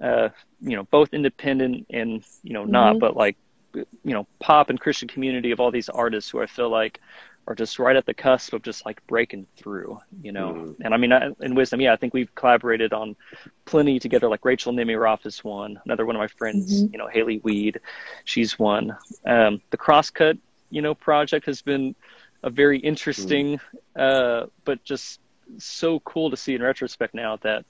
uh, 0.00 0.30
you 0.60 0.76
know, 0.76 0.84
both 0.84 1.14
independent 1.14 1.86
and 1.90 2.24
you 2.42 2.52
know 2.52 2.64
not, 2.64 2.92
mm-hmm. 2.92 3.00
but 3.00 3.16
like 3.16 3.36
you 3.74 3.86
know 4.04 4.26
pop 4.40 4.70
and 4.70 4.80
Christian 4.80 5.08
community 5.08 5.50
of 5.50 5.60
all 5.60 5.70
these 5.70 5.88
artists 5.88 6.30
who 6.30 6.40
I 6.40 6.46
feel 6.46 6.70
like 6.70 7.00
are 7.46 7.54
just 7.54 7.78
right 7.78 7.96
at 7.96 8.06
the 8.06 8.14
cusp 8.14 8.52
of 8.52 8.62
just 8.62 8.86
like 8.86 9.06
breaking 9.06 9.46
through, 9.56 10.00
you 10.22 10.32
know. 10.32 10.52
Mm-hmm. 10.52 10.82
And 10.82 10.94
I 10.94 10.96
mean, 10.96 11.12
in 11.40 11.54
wisdom, 11.54 11.80
yeah, 11.80 11.92
I 11.92 11.96
think 11.96 12.14
we've 12.14 12.34
collaborated 12.34 12.92
on 12.92 13.16
plenty 13.64 13.98
together. 13.98 14.28
Like 14.28 14.44
Rachel 14.44 14.72
Nemiroff 14.72 15.26
is 15.26 15.44
one, 15.44 15.80
another 15.84 16.06
one 16.06 16.16
of 16.16 16.20
my 16.20 16.28
friends, 16.28 16.82
mm-hmm. 16.82 16.92
you 16.92 16.98
know, 16.98 17.08
Haley 17.08 17.40
Weed, 17.44 17.80
she's 18.24 18.58
one. 18.58 18.96
Um, 19.26 19.60
the 19.70 19.76
Crosscut, 19.76 20.38
you 20.70 20.82
know, 20.82 20.94
project 20.94 21.46
has 21.46 21.62
been 21.62 21.94
a 22.42 22.50
very 22.50 22.78
interesting, 22.78 23.58
mm-hmm. 23.58 24.00
uh, 24.00 24.46
but 24.64 24.82
just 24.84 25.20
so 25.58 26.00
cool 26.00 26.30
to 26.30 26.36
see 26.36 26.54
in 26.54 26.62
retrospect 26.62 27.14
now 27.14 27.36
that, 27.42 27.64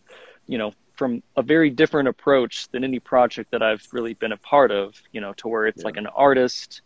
you 0.47 0.59
know, 0.59 0.73
from 0.95 1.23
a 1.37 1.43
very 1.43 1.71
different 1.71 2.09
approach 2.09 2.69
than 2.69 2.85
any 2.85 3.01
project 3.01 3.51
that 3.51 3.63
I've 3.63 3.85
really 3.93 4.15
been 4.15 4.33
a 4.33 4.37
part 4.37 4.71
of, 4.71 4.95
you 5.13 5.21
know, 5.21 5.33
to 5.35 5.49
where 5.49 5.67
it's 5.67 5.83
yeah. 5.83 5.87
like 5.87 5.97
an 5.97 6.07
artist, 6.07 6.83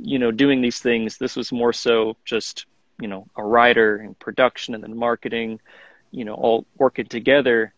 you 0.00 0.18
know, 0.18 0.30
doing 0.30 0.60
these 0.60 0.78
things. 0.78 1.18
This 1.18 1.36
was 1.36 1.52
more 1.52 1.72
so 1.72 2.16
just, 2.24 2.66
you 3.00 3.08
know, 3.08 3.26
a 3.36 3.44
writer 3.44 3.96
and 3.96 4.18
production 4.18 4.74
and 4.74 4.82
then 4.82 4.96
marketing, 4.96 5.60
you 6.10 6.24
know, 6.24 6.34
all 6.34 6.66
working 6.76 7.06
together. 7.06 7.72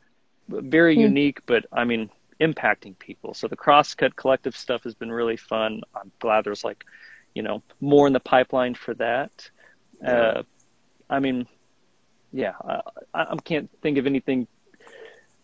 Very 0.48 0.96
mm. 0.96 1.00
unique, 1.00 1.40
but 1.46 1.66
I 1.72 1.84
mean, 1.84 2.10
impacting 2.40 2.98
people. 2.98 3.34
So 3.34 3.48
the 3.48 3.56
crosscut 3.56 4.16
collective 4.16 4.56
stuff 4.56 4.84
has 4.84 4.94
been 4.94 5.10
really 5.10 5.36
fun. 5.36 5.82
I'm 5.94 6.12
glad 6.18 6.44
there's 6.44 6.64
like, 6.64 6.84
you 7.34 7.42
know, 7.42 7.62
more 7.80 8.06
in 8.06 8.12
the 8.12 8.20
pipeline 8.20 8.74
for 8.74 8.94
that. 8.94 9.50
Yeah. 10.00 10.10
Uh, 10.10 10.42
I 11.08 11.20
mean, 11.20 11.46
yeah, 12.32 12.52
I, 12.64 12.80
I 13.14 13.36
can't 13.44 13.70
think 13.80 13.98
of 13.98 14.06
anything 14.06 14.46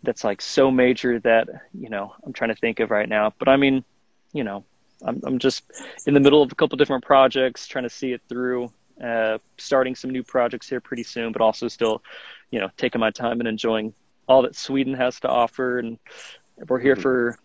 that's 0.02 0.24
like 0.24 0.40
so 0.40 0.70
major 0.70 1.20
that 1.20 1.48
you 1.72 1.88
know 1.88 2.12
I'm 2.24 2.32
trying 2.32 2.50
to 2.50 2.56
think 2.56 2.80
of 2.80 2.90
right 2.90 3.08
now. 3.08 3.32
But 3.38 3.48
I 3.48 3.56
mean, 3.56 3.84
you 4.32 4.44
know, 4.44 4.64
I'm 5.04 5.20
I'm 5.24 5.38
just 5.38 5.64
in 6.06 6.14
the 6.14 6.20
middle 6.20 6.42
of 6.42 6.52
a 6.52 6.54
couple 6.54 6.76
different 6.76 7.04
projects, 7.04 7.66
trying 7.66 7.84
to 7.84 7.90
see 7.90 8.12
it 8.12 8.22
through. 8.28 8.72
Uh, 9.02 9.38
starting 9.58 9.96
some 9.96 10.10
new 10.10 10.22
projects 10.22 10.68
here 10.68 10.80
pretty 10.80 11.02
soon, 11.02 11.32
but 11.32 11.42
also 11.42 11.66
still, 11.66 12.02
you 12.50 12.60
know, 12.60 12.70
taking 12.76 13.00
my 13.00 13.10
time 13.10 13.40
and 13.40 13.48
enjoying 13.48 13.92
all 14.28 14.42
that 14.42 14.54
Sweden 14.54 14.94
has 14.94 15.18
to 15.20 15.28
offer. 15.28 15.78
And 15.78 15.98
we're 16.68 16.78
here 16.78 16.94
mm-hmm. 16.94 17.02
for 17.02 17.38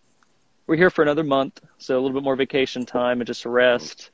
we're 0.67 0.75
here 0.75 0.89
for 0.89 1.01
another 1.01 1.23
month, 1.23 1.61
so 1.77 1.95
a 1.95 1.99
little 2.01 2.13
bit 2.13 2.23
more 2.23 2.35
vacation 2.35 2.85
time 2.85 3.21
and 3.21 3.27
just 3.27 3.45
a 3.45 3.49
rest. 3.49 4.11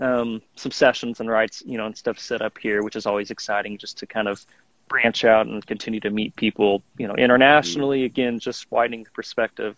Um, 0.00 0.40
some 0.56 0.72
sessions 0.72 1.20
and 1.20 1.28
rights, 1.28 1.62
you 1.66 1.76
know, 1.76 1.84
and 1.84 1.96
stuff 1.96 2.18
set 2.18 2.40
up 2.40 2.56
here, 2.56 2.82
which 2.82 2.96
is 2.96 3.04
always 3.04 3.30
exciting 3.30 3.76
just 3.76 3.98
to 3.98 4.06
kind 4.06 4.26
of 4.26 4.44
branch 4.88 5.24
out 5.24 5.46
and 5.46 5.64
continue 5.66 6.00
to 6.00 6.10
meet 6.10 6.34
people, 6.34 6.82
you 6.96 7.06
know, 7.06 7.14
internationally. 7.14 8.00
Mm-hmm. 8.00 8.06
Again, 8.06 8.38
just 8.38 8.70
widening 8.72 9.04
the 9.04 9.10
perspective. 9.10 9.76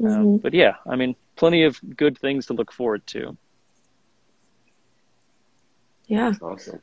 Um, 0.00 0.06
mm-hmm. 0.06 0.20
Um, 0.20 0.38
but 0.38 0.54
yeah, 0.54 0.74
I 0.86 0.96
mean, 0.96 1.16
plenty 1.38 1.62
of 1.62 1.78
good 1.96 2.18
things 2.18 2.46
to 2.46 2.52
look 2.52 2.72
forward 2.72 3.06
to. 3.06 3.36
Yeah. 6.06 6.30
That's 6.30 6.42
awesome. 6.42 6.80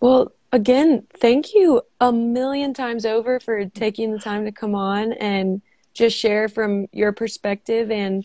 Well, 0.00 0.32
again, 0.52 1.06
thank 1.18 1.54
you 1.54 1.82
a 2.00 2.12
million 2.12 2.74
times 2.74 3.06
over 3.06 3.38
for 3.38 3.64
taking 3.66 4.12
the 4.12 4.18
time 4.18 4.44
to 4.44 4.52
come 4.52 4.74
on 4.74 5.12
and 5.14 5.62
just 5.94 6.18
share 6.18 6.48
from 6.48 6.86
your 6.92 7.12
perspective 7.12 7.90
and 7.90 8.24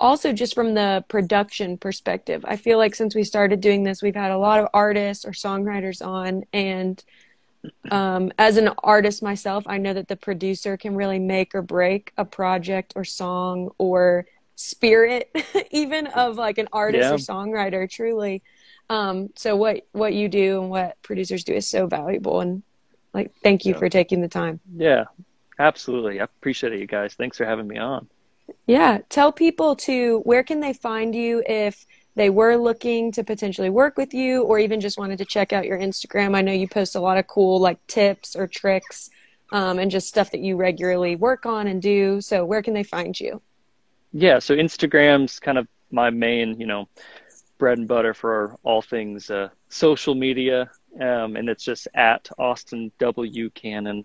also 0.00 0.32
just 0.32 0.54
from 0.54 0.74
the 0.74 1.04
production 1.08 1.78
perspective. 1.78 2.44
I 2.46 2.56
feel 2.56 2.76
like 2.76 2.96
since 2.96 3.14
we 3.14 3.22
started 3.22 3.60
doing 3.60 3.84
this, 3.84 4.02
we've 4.02 4.16
had 4.16 4.32
a 4.32 4.38
lot 4.38 4.58
of 4.58 4.68
artists 4.74 5.24
or 5.24 5.30
songwriters 5.30 6.04
on 6.04 6.44
and 6.52 7.02
um, 7.90 8.30
as 8.38 8.56
an 8.56 8.70
artist 8.82 9.22
myself, 9.22 9.64
I 9.66 9.78
know 9.78 9.94
that 9.94 10.08
the 10.08 10.16
producer 10.16 10.76
can 10.76 10.94
really 10.94 11.18
make 11.18 11.54
or 11.54 11.62
break 11.62 12.12
a 12.18 12.24
project 12.24 12.92
or 12.96 13.04
song 13.04 13.70
or 13.78 14.26
spirit, 14.54 15.34
even 15.70 16.06
of 16.08 16.36
like 16.36 16.58
an 16.58 16.68
artist 16.72 17.02
yeah. 17.02 17.12
or 17.12 17.18
songwriter. 17.18 17.90
Truly, 17.90 18.42
um, 18.90 19.30
so 19.36 19.56
what 19.56 19.86
what 19.92 20.14
you 20.14 20.28
do 20.28 20.60
and 20.60 20.70
what 20.70 21.00
producers 21.02 21.44
do 21.44 21.54
is 21.54 21.66
so 21.66 21.86
valuable. 21.86 22.40
And 22.40 22.62
like, 23.12 23.32
thank 23.42 23.64
you 23.64 23.72
yeah. 23.72 23.78
for 23.78 23.88
taking 23.88 24.20
the 24.20 24.28
time. 24.28 24.60
Yeah, 24.76 25.04
Absolutely. 25.58 26.20
I 26.20 26.24
appreciate 26.24 26.72
it, 26.72 26.80
you 26.80 26.86
guys. 26.86 27.14
Thanks 27.14 27.36
for 27.36 27.44
having 27.44 27.66
me 27.66 27.78
on. 27.78 28.08
Yeah. 28.66 28.98
Tell 29.08 29.32
people 29.32 29.76
to 29.76 30.20
where 30.20 30.42
can 30.42 30.60
they 30.60 30.72
find 30.72 31.14
you 31.14 31.42
if 31.46 31.86
they 32.16 32.30
were 32.30 32.56
looking 32.56 33.12
to 33.12 33.24
potentially 33.24 33.70
work 33.70 33.96
with 33.96 34.14
you 34.14 34.42
or 34.42 34.58
even 34.58 34.80
just 34.80 34.98
wanted 34.98 35.18
to 35.18 35.24
check 35.24 35.52
out 35.52 35.66
your 35.66 35.78
Instagram. 35.78 36.36
I 36.36 36.42
know 36.42 36.52
you 36.52 36.68
post 36.68 36.94
a 36.94 37.00
lot 37.00 37.18
of 37.18 37.26
cool 37.26 37.60
like 37.60 37.84
tips 37.86 38.36
or 38.36 38.46
tricks 38.46 39.10
um, 39.52 39.78
and 39.78 39.90
just 39.90 40.08
stuff 40.08 40.30
that 40.32 40.40
you 40.40 40.56
regularly 40.56 41.16
work 41.16 41.46
on 41.46 41.66
and 41.66 41.80
do. 41.80 42.20
So 42.20 42.44
where 42.44 42.62
can 42.62 42.74
they 42.74 42.82
find 42.82 43.18
you? 43.18 43.40
Yeah, 44.14 44.38
so 44.38 44.54
Instagram's 44.54 45.40
kind 45.40 45.58
of 45.58 45.66
my 45.90 46.08
main, 46.10 46.60
you 46.60 46.66
know, 46.66 46.88
bread 47.58 47.78
and 47.78 47.88
butter 47.88 48.14
for 48.14 48.56
all 48.62 48.80
things 48.80 49.28
uh, 49.28 49.48
social 49.68 50.14
media, 50.14 50.70
um, 51.00 51.34
and 51.34 51.48
it's 51.48 51.64
just 51.64 51.88
at 51.94 52.28
Austin 52.38 52.92
W 53.00 53.50
Cannon. 53.50 54.04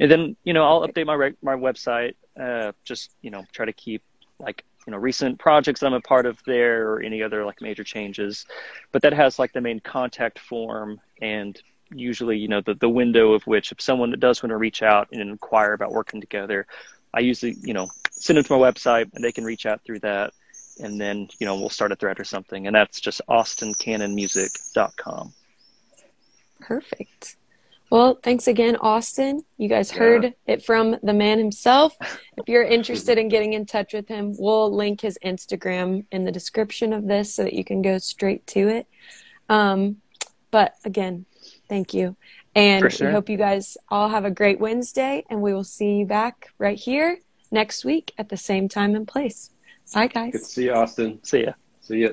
And 0.00 0.10
then 0.10 0.36
you 0.44 0.54
know 0.54 0.64
I'll 0.64 0.88
update 0.88 1.06
my 1.06 1.32
my 1.42 1.54
website. 1.54 2.14
Uh, 2.40 2.72
just 2.84 3.14
you 3.20 3.30
know 3.30 3.44
try 3.52 3.66
to 3.66 3.74
keep 3.74 4.02
like 4.38 4.64
you 4.86 4.90
know 4.90 4.96
recent 4.96 5.38
projects 5.38 5.80
that 5.80 5.86
I'm 5.86 5.92
a 5.92 6.00
part 6.00 6.24
of 6.24 6.38
there 6.46 6.90
or 6.90 7.02
any 7.02 7.22
other 7.22 7.44
like 7.44 7.60
major 7.60 7.84
changes. 7.84 8.46
But 8.90 9.02
that 9.02 9.12
has 9.12 9.38
like 9.38 9.52
the 9.52 9.60
main 9.60 9.80
contact 9.80 10.38
form 10.38 10.98
and 11.20 11.60
usually 11.94 12.38
you 12.38 12.48
know 12.48 12.62
the, 12.62 12.72
the 12.74 12.88
window 12.88 13.32
of 13.34 13.42
which 13.42 13.70
if 13.70 13.80
someone 13.82 14.14
does 14.18 14.42
want 14.42 14.50
to 14.50 14.56
reach 14.56 14.82
out 14.82 15.08
and 15.12 15.20
inquire 15.20 15.74
about 15.74 15.92
working 15.92 16.22
together 16.22 16.66
i 17.14 17.20
usually 17.20 17.56
you 17.62 17.74
know 17.74 17.88
send 18.22 18.36
them 18.36 18.44
to 18.44 18.56
my 18.56 18.70
website 18.70 19.10
and 19.14 19.24
they 19.24 19.32
can 19.32 19.44
reach 19.44 19.66
out 19.66 19.82
through 19.84 19.98
that. 20.00 20.32
And 20.80 21.00
then 21.00 21.28
you 21.38 21.46
know 21.46 21.56
we'll 21.56 21.68
start 21.68 21.92
a 21.92 21.96
thread 21.96 22.18
or 22.18 22.24
something. 22.24 22.66
And 22.66 22.74
that's 22.74 22.98
just 23.00 23.20
austincannonmusic.com 23.28 25.34
perfect. 26.60 27.36
Well 27.90 28.18
thanks 28.22 28.46
again 28.46 28.76
austin. 28.76 29.44
You 29.58 29.68
guys 29.68 29.90
heard 29.90 30.24
yeah. 30.24 30.30
it 30.46 30.64
from 30.64 30.96
the 31.02 31.12
man 31.12 31.38
himself. 31.38 31.94
If 32.38 32.48
you're 32.48 32.64
interested 32.64 33.18
in 33.18 33.28
getting 33.28 33.52
in 33.52 33.66
touch 33.66 33.92
with 33.92 34.08
him 34.08 34.34
we'll 34.38 34.74
link 34.74 35.02
his 35.02 35.18
instagram 35.24 36.06
in 36.10 36.24
the 36.24 36.32
description 36.32 36.92
of 36.92 37.06
this 37.06 37.32
so 37.34 37.44
that 37.44 37.52
you 37.52 37.64
can 37.64 37.82
go 37.82 37.98
straight 37.98 38.46
to 38.48 38.68
it. 38.68 38.88
Um, 39.48 39.98
but 40.50 40.74
again 40.84 41.26
Thank 41.68 41.94
you. 41.94 42.16
And 42.54 42.92
sure. 42.92 43.08
we 43.08 43.12
hope 43.12 43.28
you 43.28 43.38
guys 43.38 43.76
all 43.88 44.08
have 44.08 44.24
a 44.24 44.30
great 44.30 44.60
Wednesday, 44.60 45.24
and 45.30 45.40
we 45.40 45.54
will 45.54 45.64
see 45.64 45.98
you 45.98 46.06
back 46.06 46.50
right 46.58 46.78
here 46.78 47.18
next 47.50 47.84
week 47.84 48.12
at 48.18 48.28
the 48.28 48.36
same 48.36 48.68
time 48.68 48.94
and 48.94 49.08
place. 49.08 49.50
Bye, 49.94 50.08
guys. 50.08 50.32
Good 50.32 50.38
to 50.38 50.44
see 50.44 50.64
you, 50.64 50.72
Austin. 50.74 51.18
See 51.22 51.44
ya. 51.44 51.52
See 51.80 52.02
ya. 52.02 52.10